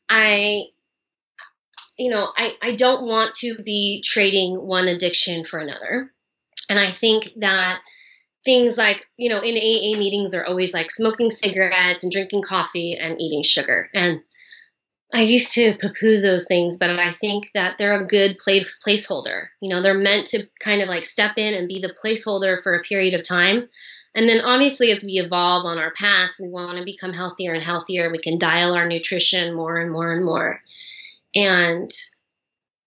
I, 0.09 0.63
you 1.97 2.11
know, 2.11 2.27
I, 2.35 2.53
I 2.61 2.75
don't 2.75 3.07
want 3.07 3.35
to 3.35 3.61
be 3.63 4.03
trading 4.05 4.55
one 4.55 4.87
addiction 4.87 5.45
for 5.45 5.59
another. 5.59 6.11
And 6.69 6.79
I 6.79 6.91
think 6.91 7.31
that 7.37 7.81
things 8.43 8.77
like, 8.77 9.05
you 9.17 9.29
know, 9.29 9.41
in 9.41 9.55
AA 9.55 9.99
meetings, 9.99 10.31
they're 10.31 10.47
always 10.47 10.73
like 10.73 10.91
smoking 10.91 11.31
cigarettes 11.31 12.03
and 12.03 12.11
drinking 12.11 12.43
coffee 12.43 12.97
and 12.99 13.21
eating 13.21 13.43
sugar. 13.43 13.89
And 13.93 14.21
I 15.13 15.21
used 15.21 15.53
to 15.53 15.77
poo-poo 15.79 16.19
those 16.19 16.47
things, 16.47 16.79
but 16.79 16.89
I 16.89 17.13
think 17.13 17.49
that 17.53 17.77
they're 17.77 18.01
a 18.01 18.07
good 18.07 18.37
place 18.39 18.79
placeholder. 18.85 19.47
You 19.61 19.69
know, 19.69 19.81
they're 19.81 19.97
meant 19.97 20.27
to 20.27 20.45
kind 20.59 20.81
of 20.81 20.89
like 20.89 21.05
step 21.05 21.37
in 21.37 21.53
and 21.53 21.67
be 21.67 21.81
the 21.81 21.95
placeholder 22.03 22.61
for 22.61 22.75
a 22.75 22.83
period 22.83 23.13
of 23.13 23.27
time. 23.27 23.69
And 24.13 24.27
then 24.27 24.41
obviously 24.41 24.91
as 24.91 25.03
we 25.03 25.13
evolve 25.13 25.65
on 25.65 25.79
our 25.79 25.93
path, 25.93 26.31
we 26.39 26.49
want 26.49 26.77
to 26.77 26.83
become 26.83 27.13
healthier 27.13 27.53
and 27.53 27.63
healthier. 27.63 28.11
We 28.11 28.17
can 28.17 28.39
dial 28.39 28.73
our 28.73 28.87
nutrition 28.87 29.53
more 29.53 29.77
and 29.77 29.91
more 29.91 30.11
and 30.11 30.25
more. 30.25 30.61
And 31.35 31.91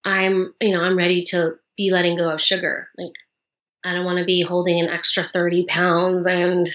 I'm, 0.05 0.53
you 0.61 0.73
know, 0.75 0.83
I'm 0.83 0.97
ready 0.97 1.25
to 1.31 1.53
be 1.77 1.91
letting 1.91 2.17
go 2.17 2.31
of 2.31 2.41
sugar. 2.41 2.89
Like 2.99 3.15
I 3.85 3.95
don't 3.95 4.05
want 4.05 4.19
to 4.19 4.25
be 4.25 4.43
holding 4.43 4.81
an 4.81 4.89
extra 4.89 5.23
30 5.23 5.67
pounds 5.67 6.27
and 6.27 6.69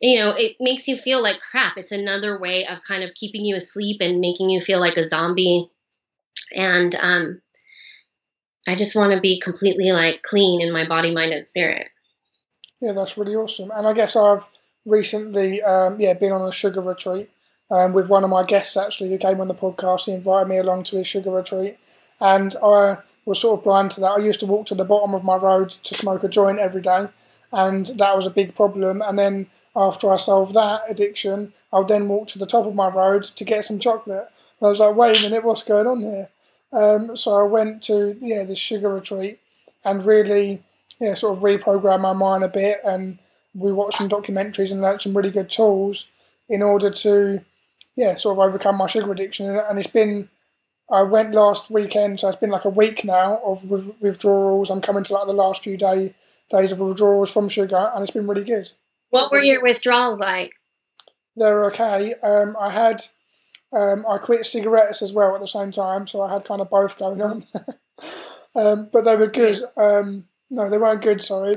you 0.00 0.18
know, 0.18 0.34
it 0.36 0.56
makes 0.60 0.88
you 0.88 0.96
feel 0.96 1.22
like 1.22 1.40
crap. 1.40 1.76
It's 1.76 1.92
another 1.92 2.38
way 2.38 2.66
of 2.66 2.84
kind 2.84 3.02
of 3.02 3.14
keeping 3.14 3.44
you 3.44 3.56
asleep 3.56 3.98
and 4.00 4.20
making 4.20 4.50
you 4.50 4.60
feel 4.60 4.78
like 4.78 4.96
a 4.96 5.08
zombie. 5.08 5.70
And 6.54 6.94
um, 7.00 7.40
I 8.66 8.74
just 8.74 8.96
want 8.96 9.12
to 9.12 9.20
be 9.20 9.40
completely 9.40 9.92
like 9.92 10.22
clean 10.22 10.60
in 10.60 10.72
my 10.72 10.86
body, 10.86 11.14
mind, 11.14 11.32
and 11.32 11.48
spirit. 11.48 11.88
Yeah, 12.80 12.92
that's 12.92 13.16
really 13.16 13.34
awesome. 13.34 13.70
And 13.70 13.86
I 13.86 13.94
guess 13.94 14.16
I've 14.16 14.46
recently, 14.84 15.62
um, 15.62 15.98
yeah, 15.98 16.12
been 16.12 16.32
on 16.32 16.46
a 16.46 16.52
sugar 16.52 16.82
retreat 16.82 17.30
um, 17.70 17.94
with 17.94 18.10
one 18.10 18.22
of 18.22 18.30
my 18.30 18.44
guests 18.44 18.76
actually 18.76 19.08
who 19.08 19.18
came 19.18 19.40
on 19.40 19.48
the 19.48 19.54
podcast. 19.54 20.04
He 20.04 20.12
invited 20.12 20.48
me 20.48 20.58
along 20.58 20.84
to 20.84 20.98
his 20.98 21.06
sugar 21.06 21.30
retreat, 21.30 21.78
and 22.20 22.54
I 22.62 22.98
was 23.26 23.40
sort 23.40 23.58
of 23.58 23.64
blind 23.64 23.90
to 23.90 24.00
that. 24.00 24.12
I 24.12 24.18
used 24.18 24.40
to 24.40 24.46
walk 24.46 24.66
to 24.66 24.74
the 24.74 24.84
bottom 24.84 25.12
of 25.12 25.24
my 25.24 25.36
road 25.36 25.70
to 25.70 25.94
smoke 25.94 26.24
a 26.24 26.28
joint 26.28 26.58
every 26.58 26.80
day, 26.80 27.08
and 27.52 27.86
that 27.86 28.16
was 28.16 28.24
a 28.24 28.30
big 28.30 28.54
problem. 28.54 29.02
And 29.02 29.18
then 29.18 29.48
after 29.74 30.10
I 30.10 30.16
solved 30.16 30.54
that 30.54 30.84
addiction, 30.88 31.52
I'll 31.72 31.84
then 31.84 32.08
walk 32.08 32.28
to 32.28 32.38
the 32.38 32.46
top 32.46 32.64
of 32.64 32.74
my 32.74 32.88
road 32.88 33.24
to 33.24 33.44
get 33.44 33.64
some 33.64 33.78
chocolate. 33.78 34.28
And 34.60 34.66
I 34.66 34.70
was 34.70 34.80
like, 34.80 34.94
wait 34.94 35.20
a 35.20 35.28
minute, 35.28 35.44
what's 35.44 35.64
going 35.64 35.86
on 35.86 36.00
here? 36.00 36.28
Um, 36.72 37.16
so 37.16 37.36
I 37.36 37.42
went 37.42 37.82
to 37.84 38.16
yeah 38.20 38.44
this 38.44 38.58
sugar 38.58 38.88
retreat 38.88 39.38
and 39.84 40.04
really 40.04 40.62
yeah 41.00 41.14
sort 41.14 41.36
of 41.36 41.42
reprogram 41.42 42.00
my 42.00 42.12
mind 42.12 42.44
a 42.44 42.48
bit, 42.48 42.78
and 42.84 43.18
we 43.54 43.72
watched 43.72 43.98
some 43.98 44.08
documentaries 44.08 44.70
and 44.70 44.80
learned 44.80 45.02
some 45.02 45.16
really 45.16 45.30
good 45.30 45.50
tools 45.50 46.08
in 46.48 46.62
order 46.62 46.90
to 46.90 47.44
yeah 47.96 48.14
sort 48.14 48.38
of 48.38 48.44
overcome 48.44 48.76
my 48.76 48.86
sugar 48.86 49.10
addiction. 49.10 49.46
And 49.56 49.78
it's 49.78 49.88
been 49.88 50.28
I 50.90 51.02
went 51.02 51.34
last 51.34 51.70
weekend, 51.70 52.20
so 52.20 52.28
it's 52.28 52.36
been 52.36 52.50
like 52.50 52.64
a 52.64 52.70
week 52.70 53.04
now 53.04 53.40
of 53.44 53.64
withdrawals. 54.00 54.70
I'm 54.70 54.80
coming 54.80 55.04
to 55.04 55.12
like 55.12 55.26
the 55.26 55.34
last 55.34 55.62
few 55.62 55.76
day 55.76 56.14
days 56.50 56.70
of 56.70 56.80
withdrawals 56.80 57.32
from 57.32 57.48
sugar, 57.48 57.90
and 57.92 58.02
it's 58.02 58.12
been 58.12 58.28
really 58.28 58.44
good. 58.44 58.70
What 59.10 59.32
were 59.32 59.42
your 59.42 59.62
withdrawals 59.62 60.20
like? 60.20 60.52
They're 61.34 61.64
okay. 61.66 62.14
Um, 62.22 62.56
I 62.58 62.70
had 62.70 63.04
um, 63.72 64.06
I 64.08 64.18
quit 64.18 64.46
cigarettes 64.46 65.02
as 65.02 65.12
well 65.12 65.34
at 65.34 65.40
the 65.40 65.48
same 65.48 65.72
time, 65.72 66.06
so 66.06 66.22
I 66.22 66.32
had 66.32 66.44
kind 66.44 66.60
of 66.60 66.70
both 66.70 66.98
going 66.98 67.20
on. 67.20 67.44
um, 68.54 68.88
but 68.92 69.04
they 69.04 69.16
were 69.16 69.26
good. 69.26 69.58
Um, 69.76 70.26
no, 70.50 70.70
they 70.70 70.78
weren't 70.78 71.02
good. 71.02 71.20
Sorry, 71.20 71.56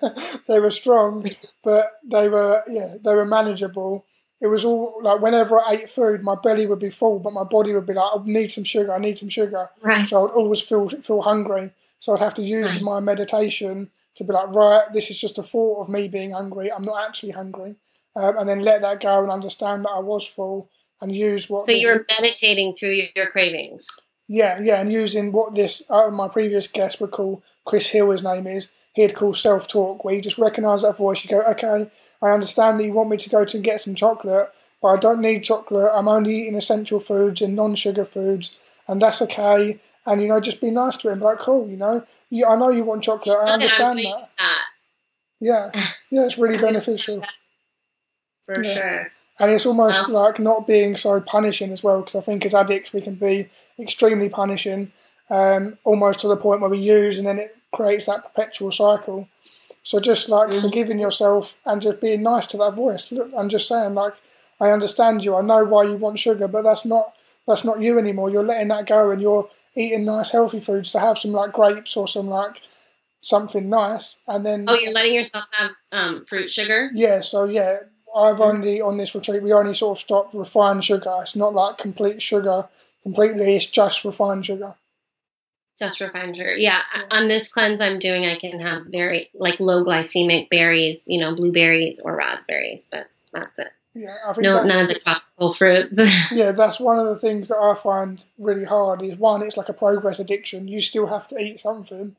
they 0.46 0.60
were 0.60 0.70
strong, 0.70 1.26
but 1.64 1.92
they 2.04 2.28
were 2.28 2.62
yeah, 2.68 2.96
they 3.02 3.14
were 3.14 3.24
manageable. 3.24 4.04
It 4.40 4.48
was 4.48 4.64
all 4.64 5.00
like 5.02 5.20
whenever 5.20 5.58
I 5.60 5.72
ate 5.72 5.90
food, 5.90 6.22
my 6.22 6.34
belly 6.34 6.66
would 6.66 6.78
be 6.78 6.90
full, 6.90 7.18
but 7.18 7.32
my 7.32 7.44
body 7.44 7.72
would 7.72 7.86
be 7.86 7.94
like, 7.94 8.10
"I 8.14 8.22
need 8.24 8.50
some 8.50 8.64
sugar. 8.64 8.94
I 8.94 8.98
need 8.98 9.18
some 9.18 9.30
sugar." 9.30 9.70
Right. 9.80 10.06
So 10.06 10.26
I'd 10.26 10.32
always 10.32 10.60
feel 10.60 10.88
feel 10.88 11.22
hungry. 11.22 11.70
So 12.00 12.12
I'd 12.12 12.20
have 12.20 12.34
to 12.34 12.42
use 12.42 12.74
right. 12.74 12.82
my 12.82 13.00
meditation 13.00 13.90
to 14.16 14.24
be 14.24 14.32
like, 14.32 14.48
right, 14.48 14.92
this 14.92 15.10
is 15.10 15.20
just 15.20 15.38
a 15.38 15.42
thought 15.42 15.80
of 15.80 15.88
me 15.88 16.08
being 16.08 16.32
hungry. 16.32 16.72
I'm 16.72 16.84
not 16.84 17.06
actually 17.06 17.32
hungry. 17.32 17.76
Um, 18.16 18.38
and 18.38 18.48
then 18.48 18.62
let 18.62 18.80
that 18.82 19.00
go 19.00 19.22
and 19.22 19.30
understand 19.30 19.84
that 19.84 19.90
I 19.90 19.98
was 19.98 20.26
full 20.26 20.70
and 21.00 21.14
use 21.14 21.50
what. 21.50 21.66
So 21.66 21.72
this, 21.72 21.82
you're 21.82 22.04
meditating 22.08 22.76
through 22.76 22.92
your, 22.92 23.08
your, 23.14 23.30
cravings. 23.30 23.86
Yeah, 24.26 24.58
yeah, 24.62 24.80
and 24.80 24.90
using 24.90 25.32
what 25.32 25.54
this 25.54 25.82
uh, 25.90 26.08
my 26.08 26.28
previous 26.28 26.66
guest 26.66 27.00
would 27.00 27.10
call 27.10 27.42
Chris 27.64 27.90
Hill, 27.90 28.10
his 28.10 28.22
name 28.22 28.46
is. 28.46 28.70
He'd 28.96 29.14
call 29.14 29.34
self 29.34 29.68
talk, 29.68 30.04
where 30.04 30.14
you 30.14 30.20
just 30.20 30.38
recognise 30.38 30.82
that 30.82 30.96
voice. 30.96 31.22
You 31.22 31.30
go, 31.30 31.42
okay, 31.42 31.90
I 32.20 32.30
understand 32.30 32.80
that 32.80 32.84
you 32.84 32.92
want 32.92 33.10
me 33.10 33.16
to 33.18 33.30
go 33.30 33.44
to 33.44 33.58
get 33.58 33.80
some 33.80 33.94
chocolate, 33.94 34.48
but 34.82 34.88
I 34.88 34.96
don't 34.96 35.20
need 35.20 35.44
chocolate. 35.44 35.92
I'm 35.94 36.08
only 36.08 36.34
eating 36.34 36.56
essential 36.56 36.98
foods 36.98 37.42
and 37.42 37.54
non 37.54 37.74
sugar 37.74 38.04
foods, 38.04 38.58
and 38.88 38.98
that's 38.98 39.22
okay 39.22 39.80
and 40.06 40.22
you 40.22 40.28
know 40.28 40.40
just 40.40 40.60
be 40.60 40.70
nice 40.70 40.96
to 40.96 41.10
him 41.10 41.20
like 41.20 41.38
cool 41.38 41.68
you 41.68 41.76
know 41.76 42.04
you, 42.30 42.46
i 42.46 42.56
know 42.56 42.70
you 42.70 42.84
want 42.84 43.02
chocolate 43.02 43.36
i 43.42 43.50
understand 43.50 43.98
that. 43.98 44.26
that. 44.38 44.64
yeah 45.40 45.70
yeah 46.10 46.24
it's 46.24 46.38
really 46.38 46.56
beneficial 46.68 47.22
for 48.44 48.62
yeah. 48.62 48.74
sure 48.74 49.06
and 49.38 49.50
it's 49.50 49.66
almost 49.66 50.08
like 50.08 50.38
not 50.38 50.66
being 50.66 50.96
so 50.96 51.20
punishing 51.20 51.72
as 51.72 51.82
well 51.82 52.00
because 52.00 52.14
i 52.14 52.20
think 52.20 52.46
as 52.46 52.54
addicts 52.54 52.92
we 52.92 53.00
can 53.00 53.16
be 53.16 53.48
extremely 53.78 54.28
punishing 54.28 54.92
um, 55.28 55.76
almost 55.82 56.20
to 56.20 56.28
the 56.28 56.36
point 56.36 56.60
where 56.60 56.70
we 56.70 56.78
use 56.78 57.18
and 57.18 57.26
then 57.26 57.38
it 57.38 57.56
creates 57.76 58.06
that 58.06 58.24
perpetual 58.24 58.72
cycle. 58.72 59.28
So 59.82 60.00
just 60.00 60.28
like 60.28 60.48
mm-hmm. 60.48 60.60
forgiving 60.60 60.98
yourself 60.98 61.58
and 61.64 61.80
just 61.80 62.00
being 62.00 62.22
nice 62.22 62.46
to 62.48 62.56
that 62.56 62.74
voice. 62.74 63.12
And 63.12 63.50
just 63.50 63.68
saying 63.68 63.94
like 63.94 64.14
i 64.58 64.70
understand 64.70 65.24
you. 65.24 65.36
I 65.36 65.42
know 65.42 65.64
why 65.64 65.84
you 65.84 65.96
want 65.96 66.18
sugar 66.18 66.48
but 66.48 66.62
that's 66.62 66.84
not 66.84 67.12
that's 67.46 67.64
not 67.64 67.80
you 67.80 67.98
anymore. 67.98 68.30
You're 68.30 68.42
letting 68.42 68.68
that 68.68 68.86
go 68.86 69.10
and 69.10 69.22
you're 69.22 69.48
eating 69.76 70.06
nice 70.06 70.30
healthy 70.30 70.60
foods 70.60 70.90
to 70.92 71.00
have 71.00 71.18
some 71.18 71.32
like 71.32 71.52
grapes 71.52 71.96
or 71.96 72.08
some 72.08 72.28
like 72.28 72.62
something 73.20 73.68
nice 73.68 74.20
and 74.28 74.46
then 74.46 74.64
oh 74.68 74.74
you're 74.74 74.92
letting 74.92 75.14
yourself 75.14 75.44
have 75.52 75.72
um, 75.92 76.24
fruit 76.28 76.50
sugar? 76.50 76.90
Yeah 76.94 77.20
so 77.20 77.44
yeah 77.44 77.78
i've 78.16 78.36
mm. 78.36 78.48
only 78.52 78.80
on 78.80 78.96
this 78.98 79.14
retreat 79.16 79.42
we 79.42 79.52
only 79.52 79.74
sort 79.74 79.98
of 79.98 80.02
stopped 80.02 80.34
refined 80.34 80.84
sugar. 80.84 81.14
It's 81.20 81.36
not 81.36 81.54
like 81.54 81.76
complete 81.76 82.22
sugar 82.22 82.68
completely. 83.02 83.56
It's 83.56 83.66
just 83.66 84.04
refined 84.04 84.46
sugar 84.46 84.74
just 85.78 86.00
refined 86.00 86.36
sugar 86.36 86.56
yeah 86.56 86.80
on 87.10 87.28
this 87.28 87.52
cleanse 87.52 87.80
i'm 87.80 87.98
doing 87.98 88.24
i 88.24 88.38
can 88.38 88.58
have 88.58 88.86
very 88.86 89.30
like 89.34 89.58
low 89.60 89.84
glycemic 89.84 90.48
berries 90.48 91.04
you 91.06 91.20
know 91.20 91.34
blueberries 91.34 92.00
or 92.04 92.16
raspberries 92.16 92.88
but 92.90 93.06
that's 93.32 93.58
it 93.58 93.70
yeah, 93.96 94.16
I 94.26 94.32
think 94.34 94.42
no, 94.44 94.62
none 94.62 94.82
of 94.82 94.88
the 94.88 95.00
tropical 95.02 95.54
fruits. 95.54 96.30
yeah, 96.32 96.52
that's 96.52 96.78
one 96.78 96.98
of 96.98 97.06
the 97.06 97.16
things 97.16 97.48
that 97.48 97.56
I 97.56 97.72
find 97.72 98.22
really 98.38 98.66
hard. 98.66 99.00
Is 99.00 99.16
one, 99.16 99.42
it's 99.42 99.56
like 99.56 99.70
a 99.70 99.72
process 99.72 100.18
addiction. 100.18 100.68
You 100.68 100.82
still 100.82 101.06
have 101.06 101.26
to 101.28 101.38
eat 101.38 101.60
something, 101.60 102.14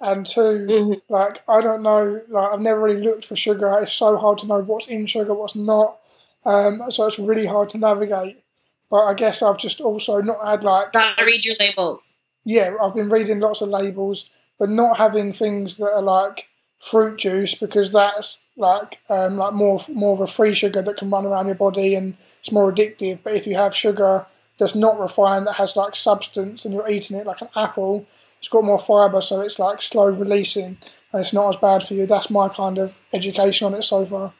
and 0.00 0.26
2 0.26 0.40
mm-hmm. 0.40 1.12
like 1.12 1.42
I 1.48 1.62
don't 1.62 1.82
know, 1.82 2.20
like 2.28 2.52
I've 2.52 2.60
never 2.60 2.82
really 2.82 3.00
looked 3.00 3.24
for 3.24 3.36
sugar. 3.36 3.74
It's 3.80 3.94
so 3.94 4.18
hard 4.18 4.36
to 4.38 4.46
know 4.46 4.60
what's 4.60 4.88
in 4.88 5.06
sugar, 5.06 5.32
what's 5.32 5.56
not. 5.56 5.98
Um, 6.44 6.82
so 6.90 7.06
it's 7.06 7.18
really 7.18 7.46
hard 7.46 7.70
to 7.70 7.78
navigate. 7.78 8.42
But 8.90 9.04
I 9.06 9.14
guess 9.14 9.40
I've 9.40 9.56
just 9.56 9.80
also 9.80 10.20
not 10.20 10.44
had 10.44 10.62
like. 10.62 10.92
Gotta 10.92 11.24
read 11.24 11.42
your 11.42 11.56
labels. 11.58 12.16
Yeah, 12.44 12.74
I've 12.80 12.94
been 12.94 13.08
reading 13.08 13.40
lots 13.40 13.60
of 13.62 13.70
labels, 13.70 14.28
but 14.58 14.68
not 14.68 14.98
having 14.98 15.32
things 15.32 15.76
that 15.78 15.92
are 15.92 16.02
like 16.02 16.48
fruit 16.78 17.18
juice 17.18 17.54
because 17.54 17.92
that's 17.92 18.40
like 18.56 19.00
um, 19.08 19.38
like 19.38 19.54
more 19.54 19.80
more 19.88 20.12
of 20.12 20.20
a 20.20 20.26
free 20.26 20.54
sugar 20.54 20.82
that 20.82 20.96
can 20.96 21.10
run 21.10 21.26
around 21.26 21.46
your 21.46 21.54
body 21.54 21.94
and 21.94 22.16
it's 22.38 22.52
more 22.52 22.72
addictive. 22.72 23.20
But 23.24 23.34
if 23.34 23.46
you 23.46 23.56
have 23.56 23.74
sugar 23.74 24.26
that's 24.58 24.74
not 24.74 25.00
refined 25.00 25.46
that 25.46 25.54
has 25.54 25.76
like 25.76 25.96
substance 25.96 26.64
and 26.64 26.74
you're 26.74 26.88
eating 26.88 27.16
it 27.16 27.26
like 27.26 27.40
an 27.40 27.48
apple, 27.56 28.06
it's 28.38 28.48
got 28.48 28.64
more 28.64 28.78
fiber, 28.78 29.20
so 29.20 29.40
it's 29.40 29.58
like 29.58 29.80
slow 29.80 30.08
releasing 30.08 30.76
and 31.12 31.20
it's 31.20 31.32
not 31.32 31.48
as 31.48 31.56
bad 31.56 31.82
for 31.82 31.94
you. 31.94 32.06
That's 32.06 32.30
my 32.30 32.48
kind 32.48 32.78
of 32.78 32.98
education 33.12 33.66
on 33.66 33.74
it 33.74 33.82
so 33.82 34.04
far. 34.04 34.34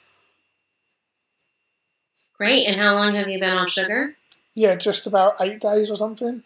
Great. 2.36 2.66
And 2.66 2.80
how 2.80 2.94
long 2.94 3.14
have 3.14 3.28
you 3.28 3.40
been 3.40 3.56
off 3.56 3.70
sugar? 3.70 4.16
Yeah, 4.54 4.74
just 4.76 5.06
about 5.06 5.36
eight 5.40 5.60
days 5.60 5.90
or 5.90 5.96
something. 5.96 6.42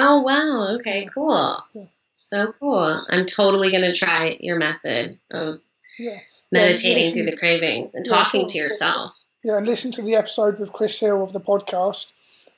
Oh 0.00 0.22
wow! 0.22 0.76
Okay, 0.76 1.08
cool. 1.12 1.60
Yeah. 1.74 1.84
So 2.26 2.52
cool. 2.60 3.04
I'm 3.08 3.26
totally 3.26 3.72
gonna 3.72 3.94
try 3.94 4.36
your 4.38 4.56
method 4.56 5.18
of 5.32 5.60
yeah. 5.98 6.20
meditating 6.52 7.04
yeah, 7.04 7.10
through 7.10 7.30
the 7.32 7.36
cravings 7.36 7.92
and 7.94 8.08
talking 8.08 8.42
sure. 8.42 8.48
to 8.50 8.58
yourself. 8.58 9.12
Yeah, 9.42 9.56
and 9.56 9.66
listen 9.66 9.90
to 9.92 10.02
the 10.02 10.14
episode 10.14 10.60
with 10.60 10.72
Chris 10.72 11.00
Hill 11.00 11.22
of 11.22 11.32
the 11.32 11.40
podcast. 11.40 12.12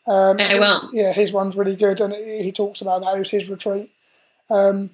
Um, 0.07 0.39
I 0.39 0.59
will. 0.59 0.91
Yeah, 0.93 1.13
his 1.15 1.33
one's 1.33 1.57
really 1.57 1.77
good, 1.77 2.01
and 2.01 2.15
he 2.15 2.53
talks 2.53 2.83
about 2.83 3.01
that. 3.01 3.15
It 3.15 3.21
was 3.21 3.31
his 3.31 3.49
retreat. 3.49 3.91
Um, 4.51 4.91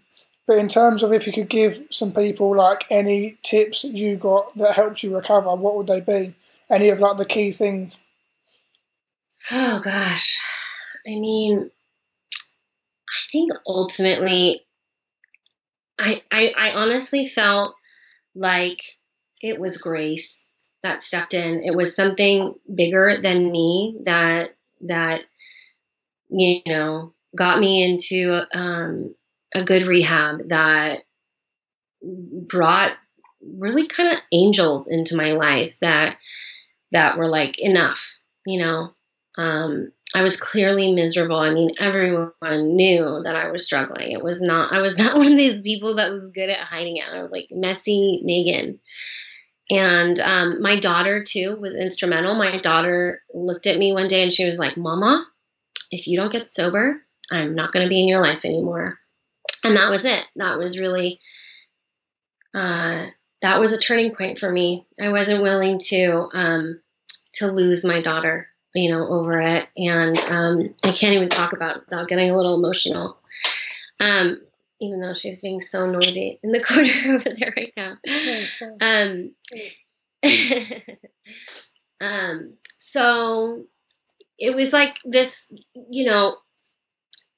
but 0.47 0.59
in 0.59 0.69
terms 0.69 1.03
of 1.03 1.13
if 1.13 1.27
you 1.27 1.33
could 1.33 1.49
give 1.49 1.83
some 1.91 2.13
people 2.13 2.55
like 2.55 2.85
any 2.91 3.39
tips 3.43 3.83
that 3.83 3.95
you 3.95 4.17
got 4.17 4.57
that 4.57 4.75
helped 4.75 5.03
you 5.03 5.17
recover, 5.17 5.53
what 5.57 5.77
would 5.77 5.89
they 5.89 6.01
be? 6.01 6.35
Any 6.71 6.91
of 6.91 7.01
like 7.01 7.17
the 7.17 7.25
key 7.25 7.51
things? 7.51 8.05
Oh 9.51 9.81
gosh, 9.83 10.45
I 11.07 11.11
mean, 11.11 11.71
think 13.33 13.51
ultimately, 13.67 14.63
I 15.99 16.23
I, 16.31 16.53
I 16.57 16.71
honestly 16.73 17.29
felt 17.29 17.75
like 18.35 18.81
it 19.41 19.61
was 19.61 19.83
grace 19.83 20.47
that 20.83 21.03
stepped 21.03 21.35
in. 21.35 21.65
It 21.65 21.75
was 21.75 21.97
something 21.97 22.55
bigger 22.73 23.19
than 23.23 23.51
me 23.51 23.99
that 24.05 24.51
that 24.83 25.23
you 26.29 26.61
know 26.67 27.15
got 27.35 27.59
me 27.59 27.85
into 27.85 28.43
um, 28.53 29.15
a 29.55 29.65
good 29.65 29.87
rehab 29.87 30.49
that 30.49 31.01
brought 32.03 32.93
really 33.41 33.87
kind 33.87 34.13
of 34.13 34.19
angels 34.33 34.91
into 34.91 35.17
my 35.17 35.33
life 35.33 35.77
that 35.81 36.19
that 36.93 37.17
were 37.17 37.29
like 37.29 37.59
enough 37.59 38.19
you 38.45 38.61
know 38.61 38.93
um, 39.39 39.93
i 40.17 40.23
was 40.23 40.41
clearly 40.41 40.93
miserable. 40.93 41.39
I 41.39 41.53
mean 41.53 41.71
everyone 41.79 42.77
knew 42.77 43.23
that 43.25 43.37
i 43.37 43.51
was 43.51 43.67
struggling. 43.67 44.13
It 44.13 44.23
was 44.23 44.43
not 44.43 44.73
i 44.73 44.81
was 44.81 44.99
not 45.03 45.17
one 45.17 45.27
of 45.27 45.37
these 45.37 45.63
people 45.63 45.97
that 45.97 46.13
was 46.13 46.33
good 46.33 46.49
at 46.49 46.59
hiding 46.61 46.97
it 46.97 47.05
i 47.13 47.23
was 47.23 47.31
like 47.31 47.49
messy 47.51 48.23
megan. 48.25 48.81
And 49.69 50.21
um, 50.21 50.63
my 50.63 50.79
daughter 50.79 51.25
too 51.27 51.59
was 51.61 51.75
instrumental. 51.75 52.37
My 52.37 52.61
daughter 52.61 53.23
looked 53.35 53.67
at 53.67 53.79
me 53.79 53.93
one 53.93 54.07
day 54.07 54.23
and 54.23 54.33
she 54.33 54.47
was 54.47 54.61
like 54.61 54.77
mama 54.77 55.27
if 55.91 56.07
you 56.07 56.17
don't 56.17 56.33
get 56.33 56.53
sober 56.53 57.01
i'm 57.31 57.55
not 57.55 57.73
going 57.73 57.85
to 57.85 57.89
be 57.89 58.01
in 58.01 58.09
your 58.09 58.23
life 58.23 58.45
anymore. 58.45 58.99
And 59.65 59.77
that 59.77 59.91
was 59.91 60.05
it. 60.05 60.29
That 60.37 60.59
was 60.59 60.81
really, 60.81 61.21
uh, 62.55 63.07
that 63.43 63.61
was 63.61 63.77
a 63.77 63.81
turning 63.81 64.15
point 64.15 64.39
for 64.39 64.51
me. 64.51 64.87
I 65.01 65.11
wasn't 65.11 65.43
willing 65.43 65.81
to, 65.89 66.29
um, 66.33 66.81
to 67.35 67.49
lose 67.49 67.85
my 67.85 68.01
daughter, 68.01 68.49
you 68.77 68.93
know, 68.93 69.07
over 69.09 69.39
it. 69.41 69.67
And, 69.77 70.19
um, 70.31 70.75
I 70.85 70.93
can't 70.93 71.15
even 71.15 71.29
talk 71.29 71.53
about 71.53 71.87
without 71.87 72.09
getting 72.09 72.31
a 72.31 72.37
little 72.37 72.55
emotional. 72.55 73.19
Um, 74.01 74.41
even 74.81 75.01
though 75.01 75.15
she's 75.15 75.41
being 75.41 75.63
so 75.63 75.91
noisy 75.91 76.39
in 76.43 76.53
the 76.53 76.63
corner 76.65 76.91
over 77.17 77.37
there 77.37 77.55
right 77.57 77.73
now. 77.77 77.97
Um, 78.81 79.35
um, 82.01 82.55
so 82.79 83.65
it 84.39 84.55
was 84.55 84.73
like 84.73 84.97
this, 85.05 85.53
you 85.91 86.07
know, 86.07 86.35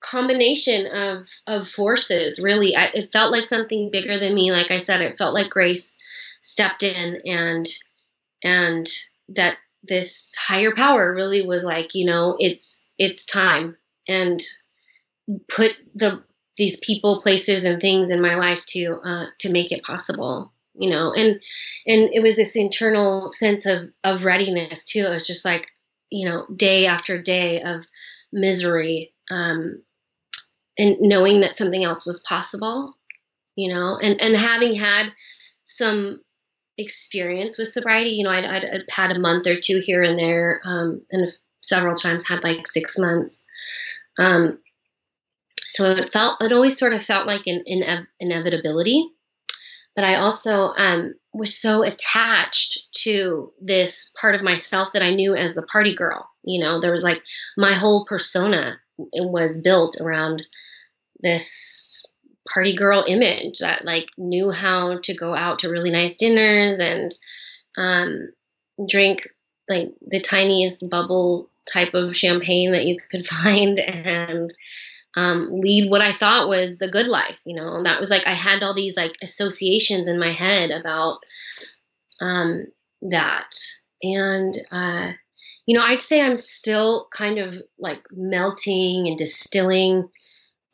combination 0.01 0.87
of 0.87 1.29
of 1.49 1.67
forces 1.67 2.41
really 2.43 2.77
I, 2.77 2.85
it 2.95 3.13
felt 3.13 3.33
like 3.33 3.47
something 3.47 3.91
bigger 3.91 4.17
than 4.17 4.33
me 4.33 4.53
like 4.53 4.71
i 4.71 4.79
said 4.79 5.01
it 5.01 5.19
felt 5.19 5.35
like 5.35 5.51
grace 5.51 5.99
stepped 6.41 6.85
in 6.85 7.21
and 7.25 7.67
and 8.45 8.87
that 9.31 9.59
this 9.83 10.35
higher 10.39 10.75
power 10.75 11.15
really 11.15 11.47
was 11.47 11.65
like 11.65 11.91
you 11.95 12.07
know 12.07 12.37
it's 12.39 12.91
it's 12.99 13.27
time. 13.27 13.77
And 14.07 14.41
put 15.49 15.73
the 15.95 16.23
these 16.57 16.81
people 16.81 17.21
places 17.21 17.67
and 17.67 17.81
things 17.81 18.11
in 18.11 18.23
my 18.23 18.37
life 18.37 18.65
to 18.67 19.01
uh, 19.05 19.27
to 19.41 19.53
make 19.53 19.73
it 19.73 19.85
possible 19.85 20.53
you 20.75 20.89
know. 20.91 21.13
And 21.13 21.41
and 21.87 22.11
it 22.15 22.23
was 22.23 22.37
this 22.37 22.57
internal 22.57 23.31
sense 23.31 23.67
of 23.67 23.93
of 24.05 24.25
readiness 24.25 24.91
too. 24.91 25.07
It 25.07 25.15
was 25.15 25.27
just 25.27 25.45
like 25.45 25.67
you 26.11 26.29
know 26.29 26.47
day 26.55 26.87
after 26.87 27.21
day 27.21 27.63
of 27.63 27.85
misery 28.33 29.13
um, 29.31 29.83
and 30.79 30.97
knowing 31.01 31.41
that 31.41 31.57
something 31.57 31.85
else 31.85 32.07
was 32.07 32.25
possible, 32.29 32.95
you 33.57 33.73
know, 33.73 33.99
and, 34.01 34.21
and 34.21 34.37
having 34.37 34.75
had 34.75 35.09
some 35.67 36.21
experience 36.79 37.59
with 37.59 37.69
sobriety, 37.69 38.11
you 38.11 38.25
know, 38.25 38.31
I'd, 38.31 38.45
I'd, 38.45 38.85
had 38.89 39.11
a 39.11 39.19
month 39.19 39.47
or 39.47 39.57
two 39.61 39.83
here 39.85 40.03
and 40.03 40.19
there, 40.19 40.61
um, 40.65 41.03
and 41.11 41.33
several 41.61 41.97
times 41.97 42.29
had 42.29 42.45
like 42.45 42.71
six 42.71 42.99
months. 42.99 43.45
Um, 44.19 44.59
so 45.67 45.91
it 45.91 46.13
felt, 46.13 46.41
it 46.41 46.53
always 46.53 46.79
sort 46.79 46.95
of 46.95 47.05
felt 47.05 47.27
like 47.27 47.47
an, 47.47 47.65
an 47.67 48.07
inevitability. 48.21 49.11
But 49.95 50.05
I 50.05 50.17
also 50.17 50.73
um, 50.79 51.15
was 51.35 51.61
so 51.61 51.83
attached 51.83 52.95
to 53.03 53.53
this 53.61 54.13
part 54.21 54.37
of 54.37 54.43
myself 54.43 54.93
that 54.93 55.03
I 55.03 55.15
knew 55.15 55.35
as 55.35 55.57
the 55.57 55.67
party 55.67 55.97
girl. 55.97 56.31
You 56.45 56.65
know, 56.65 56.81
there 56.81 56.93
was 56.93 57.03
like 57.03 57.21
my 57.57 57.75
whole 57.75 58.07
persona 58.07 58.79
was 58.97 59.63
built 59.63 60.01
around 60.01 60.47
this 61.21 62.07
party 62.53 62.77
girl 62.77 63.05
image 63.07 63.59
that 63.59 63.85
like 63.85 64.09
knew 64.17 64.51
how 64.51 64.99
to 65.03 65.17
go 65.17 65.35
out 65.35 65.61
to 65.61 65.71
really 65.71 65.91
nice 65.91 66.17
dinners 66.17 66.81
and 66.81 67.13
um, 67.77 68.33
drink 68.89 69.29
like 69.69 69.93
the 70.07 70.21
tiniest 70.21 70.91
bubble 70.91 71.51
type 71.71 71.95
of 71.95 72.17
champagne 72.17 72.73
that 72.73 72.87
you 72.87 72.99
could 73.11 73.27
find 73.43 73.79
and 73.79 74.53
um, 75.17 75.61
lead 75.61 75.91
what 75.91 76.01
I 76.01 76.13
thought 76.13 76.49
was 76.49 76.79
the 76.79 76.91
good 76.91 77.07
life. 77.07 77.39
You 77.45 77.57
know, 77.57 77.83
that 77.83 78.01
was 78.01 78.11
like 78.11 78.27
I 78.27 78.35
had 78.35 78.63
all 78.63 78.75
these 78.75 78.97
like 78.97 79.17
associations 79.23 80.09
in 80.09 80.19
my 80.19 80.33
head 80.33 80.71
about 80.71 81.19
um, 82.21 82.67
that, 83.03 83.51
and 84.03 84.57
uh, 84.71 85.13
you 85.67 85.77
know, 85.77 85.85
I'd 85.85 86.01
say 86.01 86.21
I'm 86.21 86.37
still 86.37 87.09
kind 87.13 87.39
of 87.39 87.61
like 87.79 88.03
melting 88.13 89.09
and 89.09 89.19
distilling 89.19 90.09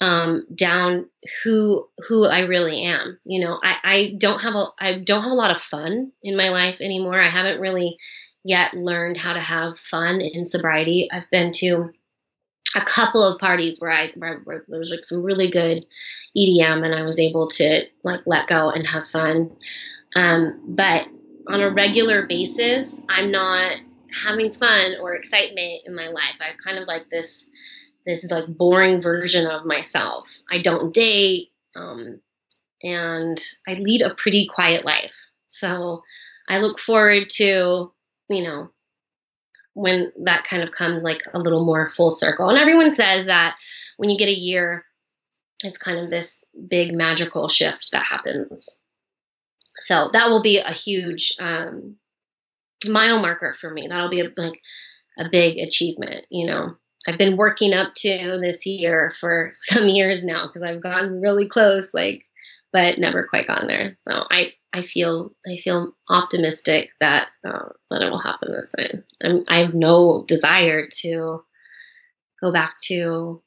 um, 0.01 0.47
down 0.55 1.09
who 1.43 1.89
who 2.09 2.27
I 2.27 2.41
really 2.41 2.83
am. 2.85 3.19
You 3.25 3.45
know, 3.45 3.61
I, 3.63 3.77
I 3.85 4.15
don't 4.19 4.41
have 4.41 4.55
a 4.55 4.67
I 4.79 4.99
don't 4.99 5.23
have 5.23 5.33
a 5.33 5.37
lot 5.37 5.51
of 5.51 5.63
fun 5.63 6.13
in 6.23 6.37
my 6.37 6.51
life 6.51 6.81
anymore. 6.81 7.21
I 7.21 7.29
haven't 7.29 7.61
really 7.61 7.99
yet 8.45 8.75
learned 8.75 9.17
how 9.17 9.33
to 9.33 9.41
have 9.41 9.79
fun 9.79 10.21
in 10.21 10.45
sobriety. 10.45 11.09
I've 11.11 11.31
been 11.31 11.53
to 11.57 11.91
a 12.77 12.81
couple 12.81 13.23
of 13.23 13.41
parties 13.41 13.81
where 13.81 13.91
I 13.91 14.11
where, 14.17 14.41
where 14.45 14.65
there 14.69 14.81
was 14.81 14.91
like 14.91 15.05
some 15.05 15.23
really 15.23 15.51
good 15.51 15.87
EDM 16.37 16.85
and 16.85 16.95
I 16.95 17.03
was 17.03 17.21
able 17.21 17.49
to 17.49 17.83
like 18.03 18.21
let 18.27 18.49
go 18.49 18.71
and 18.71 18.87
have 18.87 19.09
fun. 19.09 19.57
Um, 20.17 20.63
but 20.69 21.07
on 21.49 21.61
a 21.61 21.71
regular 21.71 22.27
basis, 22.27 23.05
I'm 23.09 23.31
not 23.31 23.77
having 24.25 24.55
fun 24.55 24.97
or 25.01 25.15
excitement 25.15 25.83
in 25.87 25.95
my 25.95 26.09
life. 26.09 26.37
I 26.41 26.51
kind 26.63 26.79
of 26.79 26.87
like 26.87 27.09
this 27.11 27.51
this 28.07 28.25
is 28.25 28.31
like 28.31 28.47
boring 28.47 29.01
version 29.01 29.47
of 29.47 29.65
myself. 29.65 30.29
I 30.51 30.59
don't 30.61 30.93
date, 30.93 31.51
um, 31.75 32.21
and 32.83 33.41
I 33.67 33.75
lead 33.75 34.03
a 34.03 34.15
pretty 34.15 34.49
quiet 34.53 34.85
life. 34.85 35.15
So 35.49 36.03
I 36.49 36.59
look 36.59 36.79
forward 36.79 37.31
to, 37.37 37.93
you 38.29 38.43
know, 38.43 38.71
when 39.73 40.13
that 40.25 40.45
kind 40.45 40.63
of 40.63 40.71
comes 40.71 41.03
like 41.03 41.23
a 41.33 41.39
little 41.39 41.65
more 41.65 41.91
full 41.91 42.11
circle. 42.11 42.49
And 42.49 42.59
everyone 42.59 42.91
says 42.91 43.27
that 43.27 43.57
when 43.97 44.11
you 44.11 44.19
get 44.19 44.29
a 44.29 44.39
year, 44.39 44.85
it's 45.65 45.79
kind 45.79 45.99
of 45.99 46.11
this 46.11 46.45
big 46.69 46.95
magical 46.95 47.49
shift 47.49 47.91
that 47.93 48.05
happens. 48.05 48.77
So 49.81 50.11
that 50.13 50.29
will 50.29 50.43
be 50.43 50.59
a 50.59 50.73
huge 50.73 51.37
um, 51.41 51.97
mile 52.89 53.21
marker 53.21 53.57
for 53.61 53.71
me. 53.71 53.89
That'll 53.89 54.11
be 54.11 54.21
a, 54.21 54.31
like 54.37 54.61
a 55.19 55.29
big 55.29 55.59
achievement, 55.59 56.27
you 56.31 56.47
know. 56.47 56.77
I've 57.07 57.19
been 57.19 57.37
working 57.37 57.73
up 57.73 57.95
to 57.97 58.39
this 58.41 58.65
year 58.67 59.13
for 59.21 59.53
some 59.61 59.89
years 59.89 60.25
now 60.25 60.47
because 60.47 60.63
I've 60.63 60.83
gotten 60.83 61.21
really 61.21 61.49
close, 61.49 61.93
like, 61.95 62.25
but 62.73 62.99
never 62.99 63.27
quite 63.29 63.47
gotten 63.47 63.69
there. 63.69 63.97
So 64.09 64.25
I, 64.31 64.53
I 64.73 64.83
feel, 64.83 65.33
I 65.47 65.59
feel 65.59 65.95
optimistic 66.09 66.91
that 67.01 67.29
uh, 67.47 67.69
that 67.91 68.03
it 68.03 68.11
will 68.11 68.21
happen 68.21 68.51
this 68.53 68.73
time. 68.77 69.05
I'm, 69.23 69.45
I 69.49 69.59
have 69.61 69.75
no 69.75 70.25
desire 70.27 70.89
to 71.03 71.45
go 72.43 72.53
back 72.53 72.77
to, 72.87 73.43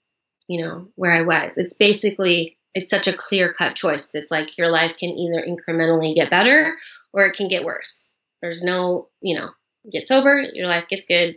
you 0.47 0.65
know, 0.65 0.87
where 0.95 1.11
I 1.11 1.23
was. 1.23 1.57
It's 1.57 1.77
basically, 1.77 2.57
it's 2.73 2.89
such 2.89 3.07
a 3.07 3.17
clear 3.17 3.53
cut 3.53 3.75
choice. 3.75 4.15
It's 4.15 4.31
like 4.31 4.57
your 4.57 4.69
life 4.69 4.95
can 4.97 5.09
either 5.09 5.45
incrementally 5.45 6.15
get 6.15 6.29
better 6.29 6.73
or 7.11 7.25
it 7.25 7.35
can 7.35 7.49
get 7.49 7.65
worse. 7.65 8.13
There's 8.41 8.63
no, 8.63 9.09
you 9.19 9.37
know, 9.37 9.49
get 9.91 10.07
sober, 10.07 10.41
your 10.53 10.67
life 10.67 10.85
gets 10.89 11.05
good. 11.07 11.35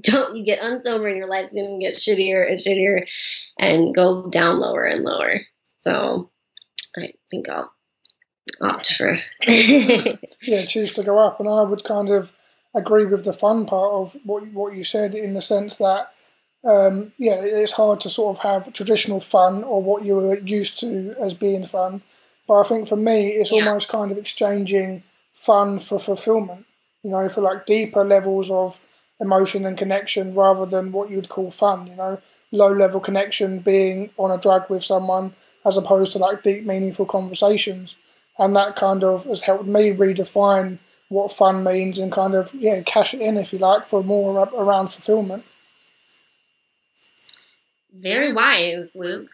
Don't 0.00 0.36
you 0.36 0.44
get 0.44 0.60
unsober 0.60 1.08
and 1.08 1.16
your 1.16 1.28
life's 1.28 1.54
gonna 1.54 1.78
get 1.78 1.96
shittier 1.96 2.48
and 2.48 2.60
shittier 2.60 3.06
and 3.58 3.94
go 3.94 4.28
down 4.30 4.58
lower 4.58 4.84
and 4.84 5.04
lower. 5.04 5.40
So 5.78 6.30
I 6.96 7.12
think 7.30 7.48
I'll 7.48 7.72
opt 8.60 8.92
for 8.92 9.18
yeah, 9.46 10.64
choose 10.66 10.94
to 10.94 11.02
go 11.02 11.18
up. 11.18 11.40
And 11.40 11.48
I 11.48 11.62
would 11.62 11.84
kind 11.84 12.10
of 12.10 12.32
agree 12.74 13.04
with 13.04 13.24
the 13.24 13.32
fun 13.32 13.66
part 13.66 13.94
of 13.94 14.16
what 14.24 14.46
what 14.52 14.74
you 14.74 14.84
said 14.84 15.14
in 15.14 15.34
the 15.34 15.42
sense 15.42 15.76
that 15.76 16.10
um, 16.64 17.12
yeah, 17.18 17.34
it's 17.42 17.72
hard 17.72 18.00
to 18.00 18.10
sort 18.10 18.36
of 18.36 18.42
have 18.42 18.72
traditional 18.72 19.20
fun 19.20 19.64
or 19.64 19.82
what 19.82 20.04
you 20.04 20.16
were 20.16 20.38
used 20.38 20.78
to 20.80 21.14
as 21.20 21.34
being 21.34 21.64
fun. 21.64 22.02
But 22.48 22.60
I 22.60 22.62
think 22.64 22.88
for 22.88 22.96
me, 22.96 23.28
it's 23.28 23.52
yeah. 23.52 23.66
almost 23.66 23.88
kind 23.88 24.10
of 24.10 24.18
exchanging 24.18 25.02
fun 25.32 25.78
for 25.78 25.98
fulfillment. 25.98 26.66
You 27.02 27.10
know, 27.10 27.28
for 27.28 27.42
like 27.42 27.66
deeper 27.66 28.02
levels 28.02 28.50
of 28.50 28.80
emotion 29.24 29.66
and 29.66 29.76
connection 29.76 30.34
rather 30.34 30.66
than 30.66 30.92
what 30.92 31.10
you 31.10 31.16
would 31.16 31.28
call 31.28 31.50
fun. 31.50 31.86
You 31.86 31.96
know, 31.96 32.20
low 32.52 32.72
level 32.72 33.00
connection 33.00 33.58
being 33.58 34.10
on 34.16 34.30
a 34.30 34.40
drug 34.40 34.70
with 34.70 34.84
someone 34.84 35.34
as 35.64 35.76
opposed 35.76 36.12
to 36.12 36.18
like 36.18 36.42
deep, 36.42 36.64
meaningful 36.64 37.06
conversations. 37.06 37.96
And 38.38 38.54
that 38.54 38.76
kind 38.76 39.04
of 39.04 39.24
has 39.24 39.42
helped 39.42 39.66
me 39.66 39.90
redefine 39.90 40.78
what 41.08 41.32
fun 41.32 41.62
means 41.64 41.98
and 41.98 42.10
kind 42.10 42.34
of, 42.34 42.52
yeah, 42.54 42.82
cash 42.82 43.14
it 43.14 43.20
in, 43.20 43.36
if 43.36 43.52
you 43.52 43.58
like, 43.58 43.86
for 43.86 44.02
more 44.02 44.48
around 44.54 44.88
fulfillment. 44.88 45.44
Very 47.92 48.32
wise, 48.32 48.88
Luke. 48.94 49.30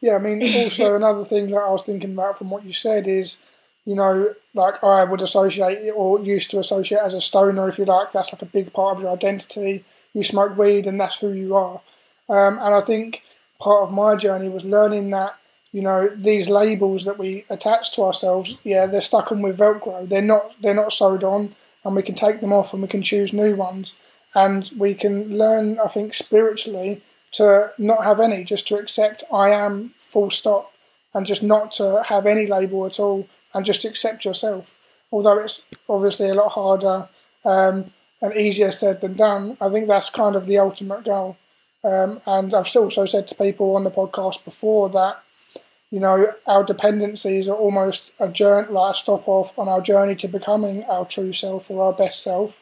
Yeah, 0.00 0.16
I 0.16 0.18
mean, 0.18 0.42
also 0.56 0.96
another 0.96 1.24
thing 1.24 1.50
that 1.50 1.58
I 1.58 1.70
was 1.70 1.84
thinking 1.84 2.12
about 2.12 2.38
from 2.38 2.50
what 2.50 2.64
you 2.64 2.72
said 2.72 3.06
is, 3.06 3.40
you 3.86 3.94
know, 3.94 4.34
like 4.52 4.82
I 4.84 5.04
would 5.04 5.22
associate 5.22 5.90
or 5.94 6.20
used 6.20 6.50
to 6.50 6.58
associate 6.58 7.00
as 7.02 7.14
a 7.14 7.20
stoner, 7.20 7.68
if 7.68 7.78
you 7.78 7.84
like, 7.84 8.12
that's 8.12 8.32
like 8.32 8.42
a 8.42 8.46
big 8.46 8.72
part 8.72 8.96
of 8.96 9.02
your 9.02 9.12
identity. 9.12 9.84
You 10.12 10.22
smoke 10.22 10.58
weed 10.58 10.86
and 10.86 11.00
that's 11.00 11.20
who 11.20 11.32
you 11.32 11.54
are. 11.54 11.80
Um, 12.28 12.58
and 12.58 12.74
I 12.74 12.80
think 12.80 13.22
part 13.60 13.84
of 13.84 13.92
my 13.92 14.16
journey 14.16 14.48
was 14.48 14.64
learning 14.64 15.10
that, 15.10 15.36
you 15.72 15.82
know, 15.82 16.08
these 16.14 16.48
labels 16.48 17.04
that 17.04 17.18
we 17.18 17.44
attach 17.48 17.94
to 17.94 18.02
ourselves, 18.02 18.58
yeah, 18.64 18.86
they're 18.86 19.00
stuck 19.00 19.30
on 19.30 19.40
with 19.42 19.58
Velcro. 19.58 20.08
They're 20.08 20.20
not 20.20 20.54
they're 20.60 20.74
not 20.74 20.92
sewed 20.92 21.22
on 21.22 21.54
and 21.84 21.94
we 21.94 22.02
can 22.02 22.16
take 22.16 22.40
them 22.40 22.52
off 22.52 22.72
and 22.72 22.82
we 22.82 22.88
can 22.88 23.02
choose 23.02 23.32
new 23.32 23.54
ones. 23.54 23.94
And 24.34 24.70
we 24.76 24.94
can 24.94 25.38
learn, 25.38 25.78
I 25.78 25.88
think, 25.88 26.12
spiritually 26.12 27.02
to 27.32 27.72
not 27.78 28.04
have 28.04 28.20
any, 28.20 28.44
just 28.44 28.66
to 28.68 28.76
accept 28.76 29.24
I 29.32 29.50
am 29.50 29.94
full 29.98 30.30
stop, 30.30 30.72
and 31.14 31.24
just 31.24 31.42
not 31.42 31.72
to 31.72 32.02
have 32.08 32.26
any 32.26 32.46
label 32.46 32.84
at 32.84 33.00
all, 33.00 33.28
and 33.56 33.64
just 33.64 33.86
accept 33.86 34.26
yourself. 34.26 34.74
Although 35.10 35.38
it's 35.38 35.66
obviously 35.88 36.28
a 36.28 36.34
lot 36.34 36.52
harder 36.52 37.08
um, 37.44 37.86
and 38.20 38.36
easier 38.36 38.70
said 38.70 39.00
than 39.00 39.14
done, 39.14 39.56
I 39.60 39.70
think 39.70 39.88
that's 39.88 40.10
kind 40.10 40.36
of 40.36 40.46
the 40.46 40.58
ultimate 40.58 41.04
goal. 41.04 41.38
Um, 41.82 42.20
and 42.26 42.52
I've 42.52 42.76
also 42.76 43.06
said 43.06 43.26
to 43.28 43.34
people 43.34 43.74
on 43.74 43.84
the 43.84 43.90
podcast 43.90 44.44
before 44.44 44.90
that, 44.90 45.22
you 45.90 46.00
know, 46.00 46.34
our 46.46 46.64
dependencies 46.64 47.48
are 47.48 47.56
almost 47.56 48.12
a 48.20 48.28
journey, 48.28 48.68
like 48.70 48.94
a 48.94 48.98
stop 48.98 49.26
off 49.26 49.58
on 49.58 49.68
our 49.68 49.80
journey 49.80 50.16
to 50.16 50.28
becoming 50.28 50.84
our 50.84 51.06
true 51.06 51.32
self 51.32 51.70
or 51.70 51.86
our 51.86 51.92
best 51.92 52.22
self. 52.22 52.60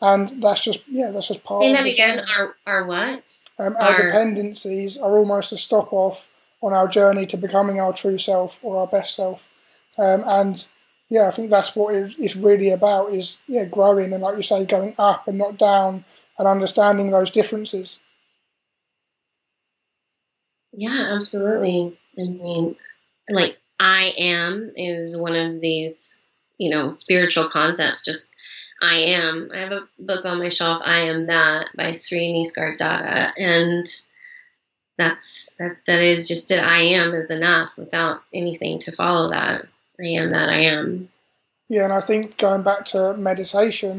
And 0.00 0.42
that's 0.42 0.64
just, 0.64 0.82
yeah, 0.88 1.12
that's 1.12 1.28
just 1.28 1.44
part 1.44 1.62
Say 1.62 1.72
of 1.72 1.78
that 1.78 1.86
again. 1.86 2.24
Our, 2.36 2.56
our 2.66 2.86
what? 2.86 3.22
Um, 3.58 3.76
our, 3.76 3.90
our 3.90 3.96
dependencies 3.96 4.98
are 4.98 5.16
almost 5.16 5.52
a 5.52 5.56
stop 5.56 5.92
off 5.92 6.30
on 6.60 6.72
our 6.72 6.88
journey 6.88 7.26
to 7.26 7.36
becoming 7.36 7.78
our 7.78 7.92
true 7.92 8.18
self 8.18 8.58
or 8.62 8.78
our 8.78 8.86
best 8.88 9.14
self. 9.14 9.46
Um, 9.98 10.24
and 10.26 10.66
yeah, 11.10 11.28
I 11.28 11.30
think 11.30 11.50
that's 11.50 11.76
what 11.76 11.94
it's 11.94 12.36
really 12.36 12.70
about 12.70 13.12
is 13.12 13.38
yeah, 13.46 13.64
growing 13.64 14.12
and 14.12 14.22
like 14.22 14.36
you 14.36 14.42
say, 14.42 14.64
going 14.64 14.94
up 14.98 15.28
and 15.28 15.38
not 15.38 15.58
down 15.58 16.04
and 16.38 16.48
understanding 16.48 17.10
those 17.10 17.30
differences. 17.30 17.98
Yeah, 20.72 21.14
absolutely. 21.16 21.98
I 22.18 22.22
mean, 22.22 22.76
like 23.28 23.58
I 23.78 24.12
am 24.16 24.72
is 24.76 25.20
one 25.20 25.36
of 25.36 25.60
these, 25.60 26.22
you 26.58 26.70
know, 26.70 26.92
spiritual 26.92 27.48
concepts. 27.50 28.04
Just 28.04 28.34
I 28.80 28.96
am. 28.96 29.50
I 29.54 29.58
have 29.58 29.72
a 29.72 29.88
book 29.98 30.24
on 30.24 30.38
my 30.38 30.48
shelf, 30.48 30.82
I 30.84 31.00
Am 31.00 31.26
That 31.26 31.68
by 31.76 31.92
Sri 31.92 32.32
Nisargadatta. 32.32 33.32
And 33.36 33.86
that's 34.98 35.54
that 35.58 35.76
that 35.86 36.02
is 36.02 36.28
just 36.28 36.48
that 36.48 36.66
I 36.66 36.80
am 36.82 37.14
is 37.14 37.30
enough 37.30 37.76
without 37.78 38.22
anything 38.32 38.78
to 38.80 38.92
follow 38.92 39.30
that. 39.30 39.66
I 40.02 40.08
am 40.08 40.30
that 40.30 40.48
I 40.48 40.60
am. 40.60 41.08
Yeah, 41.68 41.84
and 41.84 41.92
I 41.92 42.00
think 42.00 42.36
going 42.36 42.62
back 42.62 42.84
to 42.86 43.14
meditation, 43.16 43.92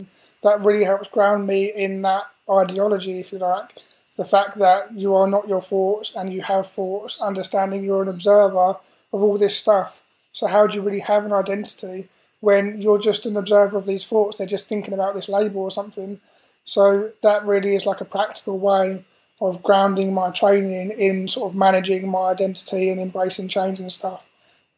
that 0.43 0.63
really 0.63 0.83
helps 0.83 1.07
ground 1.07 1.47
me 1.47 1.71
in 1.73 2.01
that 2.03 2.25
ideology, 2.49 3.19
if 3.19 3.31
you 3.31 3.39
like. 3.39 3.75
The 4.17 4.25
fact 4.25 4.59
that 4.59 4.93
you 4.93 5.15
are 5.15 5.27
not 5.27 5.47
your 5.47 5.61
thoughts 5.61 6.15
and 6.15 6.31
you 6.31 6.41
have 6.41 6.67
thoughts, 6.67 7.19
understanding 7.21 7.83
you're 7.83 8.03
an 8.03 8.09
observer 8.09 8.75
of 9.13 9.21
all 9.21 9.37
this 9.37 9.57
stuff. 9.57 10.01
So, 10.33 10.47
how 10.47 10.67
do 10.67 10.75
you 10.75 10.83
really 10.83 10.99
have 10.99 11.25
an 11.25 11.33
identity? 11.33 12.09
when 12.43 12.81
you're 12.81 12.99
just 12.99 13.25
an 13.25 13.37
observer 13.37 13.77
of 13.77 13.85
these 13.85 14.03
thoughts, 14.03 14.37
they're 14.37 14.45
just 14.45 14.67
thinking 14.67 14.93
about 14.93 15.15
this 15.15 15.29
label 15.29 15.61
or 15.61 15.71
something. 15.71 16.19
So 16.65 17.13
that 17.21 17.45
really 17.45 17.73
is 17.73 17.85
like 17.85 18.01
a 18.01 18.05
practical 18.05 18.59
way 18.59 19.05
of 19.39 19.63
grounding 19.63 20.13
my 20.13 20.29
training 20.29 20.91
in 20.91 21.29
sort 21.29 21.49
of 21.49 21.57
managing 21.57 22.05
my 22.09 22.31
identity 22.31 22.89
and 22.89 22.99
embracing 22.99 23.47
change 23.47 23.79
and 23.79 23.89
stuff. 23.93 24.25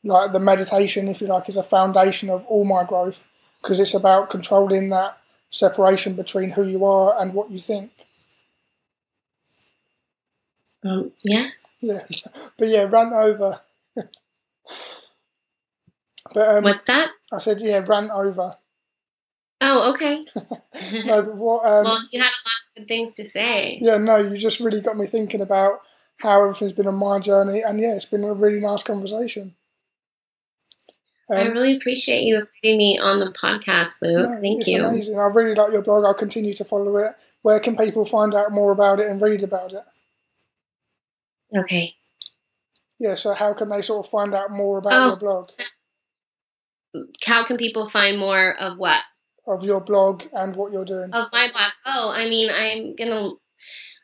Like 0.06 0.32
the 0.32 0.40
meditation, 0.40 1.10
if 1.10 1.20
you 1.20 1.28
like, 1.28 1.50
is 1.50 1.58
a 1.58 1.64
foundation 1.64 2.30
of 2.30 2.46
all 2.46 2.64
my 2.64 2.86
growth 2.86 3.24
because 3.62 3.80
it's 3.80 3.94
about 3.94 4.30
controlling 4.30 4.90
that 4.90 5.18
separation 5.50 6.14
between 6.14 6.52
who 6.52 6.64
you 6.66 6.86
are 6.86 7.20
and 7.20 7.34
what 7.34 7.52
you 7.52 7.60
think. 7.60 7.92
Um, 10.84 11.12
yeah. 11.24 11.50
Yeah. 11.82 12.06
But 12.58 12.68
yeah, 12.68 12.84
run 12.84 13.14
over. 13.14 13.60
But 16.34 16.56
um, 16.56 16.64
what's 16.64 16.86
that? 16.88 17.12
I 17.32 17.40
said, 17.40 17.62
yeah, 17.62 17.84
ran 17.88 18.12
over. 18.12 18.52
Oh, 19.62 19.94
okay. 19.94 20.26
no, 21.06 21.22
what, 21.22 21.66
um, 21.66 21.86
well, 21.86 22.00
you 22.12 22.20
had 22.22 22.28
a 22.28 22.44
lot 22.46 22.62
of 22.68 22.76
good 22.76 22.88
things 22.88 23.16
to 23.16 23.30
say. 23.30 23.80
Yeah, 23.82 23.98
no, 23.98 24.18
you 24.18 24.38
just 24.38 24.60
really 24.60 24.82
got 24.82 24.98
me 24.98 25.06
thinking 25.08 25.42
about 25.42 25.80
how 26.18 26.42
everything's 26.44 26.74
been 26.74 26.88
on 26.88 26.96
my 26.96 27.20
journey, 27.20 27.62
and 27.62 27.80
yeah, 27.80 27.96
it's 27.96 28.06
been 28.06 28.24
a 28.24 28.34
really 28.34 28.60
nice 28.60 28.84
conversation. 28.84 29.56
Um, 31.30 31.38
I 31.38 31.42
really 31.48 31.76
appreciate 31.76 32.26
you 32.26 32.36
inviting 32.36 32.78
me 32.78 33.00
on 33.00 33.20
the 33.20 33.32
podcast, 33.32 34.02
Lou. 34.02 34.14
No, 34.14 34.40
Thank 34.40 34.68
you. 34.68 34.84
Amazing. 34.86 35.18
I 35.18 35.24
really 35.24 35.56
like 35.56 35.72
your 35.72 35.82
blog. 35.82 36.06
I'll 36.06 36.14
continue 36.14 36.54
to 36.54 36.64
follow 36.64 36.98
it. 36.98 37.14
Where 37.42 37.60
can 37.60 37.76
people 37.76 38.06
find 38.06 38.36
out 38.36 38.52
more 38.52 38.72
about 38.72 39.00
it 39.00 39.10
and 39.10 39.22
read 39.22 39.42
about 39.42 39.74
it? 39.74 39.84
Okay. 41.56 41.96
Yeah, 43.00 43.16
so 43.16 43.34
how 43.34 43.54
can 43.54 43.70
they 43.70 43.82
sort 43.82 44.06
of 44.06 44.12
find 44.12 44.34
out 44.34 44.52
more 44.52 44.78
about 44.78 44.94
oh, 44.94 45.08
your 45.08 45.18
blog? 45.18 45.50
how 47.26 47.46
can 47.46 47.58
people 47.58 47.90
find 47.90 48.18
more 48.18 48.56
of 48.58 48.78
what? 48.78 49.02
Of 49.48 49.64
your 49.64 49.82
blog 49.82 50.24
and 50.34 50.56
what 50.56 50.72
you're 50.72 50.86
doing. 50.86 51.12
Of 51.14 51.28
my 51.32 51.50
blog. 51.52 51.72
Oh, 51.86 52.12
I 52.12 52.30
mean, 52.30 52.50
I'm 52.50 52.96
gonna 52.96 53.32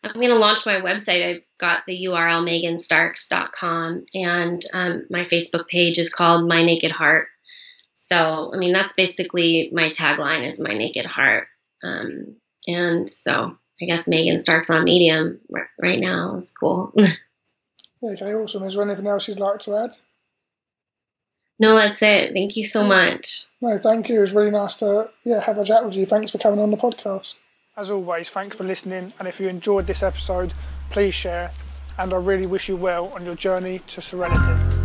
I'm 0.04 0.20
gonna 0.20 0.36
launch 0.36 0.66
my 0.66 0.82
website. 0.82 1.24
I've 1.24 1.44
got 1.60 1.84
the 1.86 2.06
URL 2.06 2.44
meganstarks.com, 2.44 4.06
and 4.14 4.62
um, 4.74 5.06
my 5.10 5.26
Facebook 5.26 5.68
page 5.68 6.00
is 6.00 6.14
called 6.14 6.48
My 6.48 6.64
Naked 6.64 6.92
Heart. 6.92 7.28
So, 7.96 8.52
I 8.54 8.58
mean, 8.58 8.74
that's 8.74 8.96
basically 8.96 9.70
my 9.72 9.90
tagline 9.90 10.50
is 10.50 10.64
My 10.64 10.74
Naked 10.74 11.06
Heart. 11.06 11.48
Um, 11.84 12.36
and 12.68 13.10
so, 13.10 13.58
I 13.82 13.86
guess 13.86 14.08
Megan 14.08 14.40
Starks 14.40 14.70
on 14.70 14.84
Medium 14.84 15.40
right 15.80 16.00
now 16.00 16.36
is 16.38 16.52
cool. 16.60 16.94
okay, 18.04 18.34
awesome. 18.34 18.64
Is 18.64 18.74
there 18.74 18.84
anything 18.84 19.08
else 19.08 19.28
you'd 19.28 19.40
like 19.40 19.60
to 19.60 19.78
add? 19.78 19.96
No, 21.60 21.76
that's 21.76 22.02
it. 22.02 22.34
Thank 22.34 22.58
you 22.58 22.66
so 22.66 22.88
much. 22.88 23.46
No, 23.62 23.78
thank 23.78 24.10
you. 24.10 24.18
It 24.18 24.22
was 24.22 24.34
really 24.34 24.50
nice 24.50 24.76
to 24.78 25.12
yeah 25.24 25.40
have 25.42 25.60
a 25.60 25.64
chat 25.64 25.86
with 25.86 25.96
you. 25.96 26.08
Thanks 26.08 26.32
for 26.32 26.40
coming 26.40 26.60
on 26.60 26.72
the 26.72 26.78
podcast. 26.78 27.36
As 27.78 27.90
always, 27.90 28.28
thanks 28.30 28.58
for 28.58 28.66
listening. 28.66 29.14
And 29.18 29.30
if 29.30 29.40
you 29.40 29.48
enjoyed 29.48 29.88
this 29.88 30.04
episode, 30.04 30.54
please 30.90 31.16
share. 31.16 31.52
And 31.98 32.14
I 32.14 32.18
really 32.18 32.46
wish 32.46 32.68
you 32.68 32.76
well 32.76 33.08
on 33.16 33.24
your 33.24 33.36
journey 33.36 33.80
to 33.88 34.02
serenity. 34.02 34.81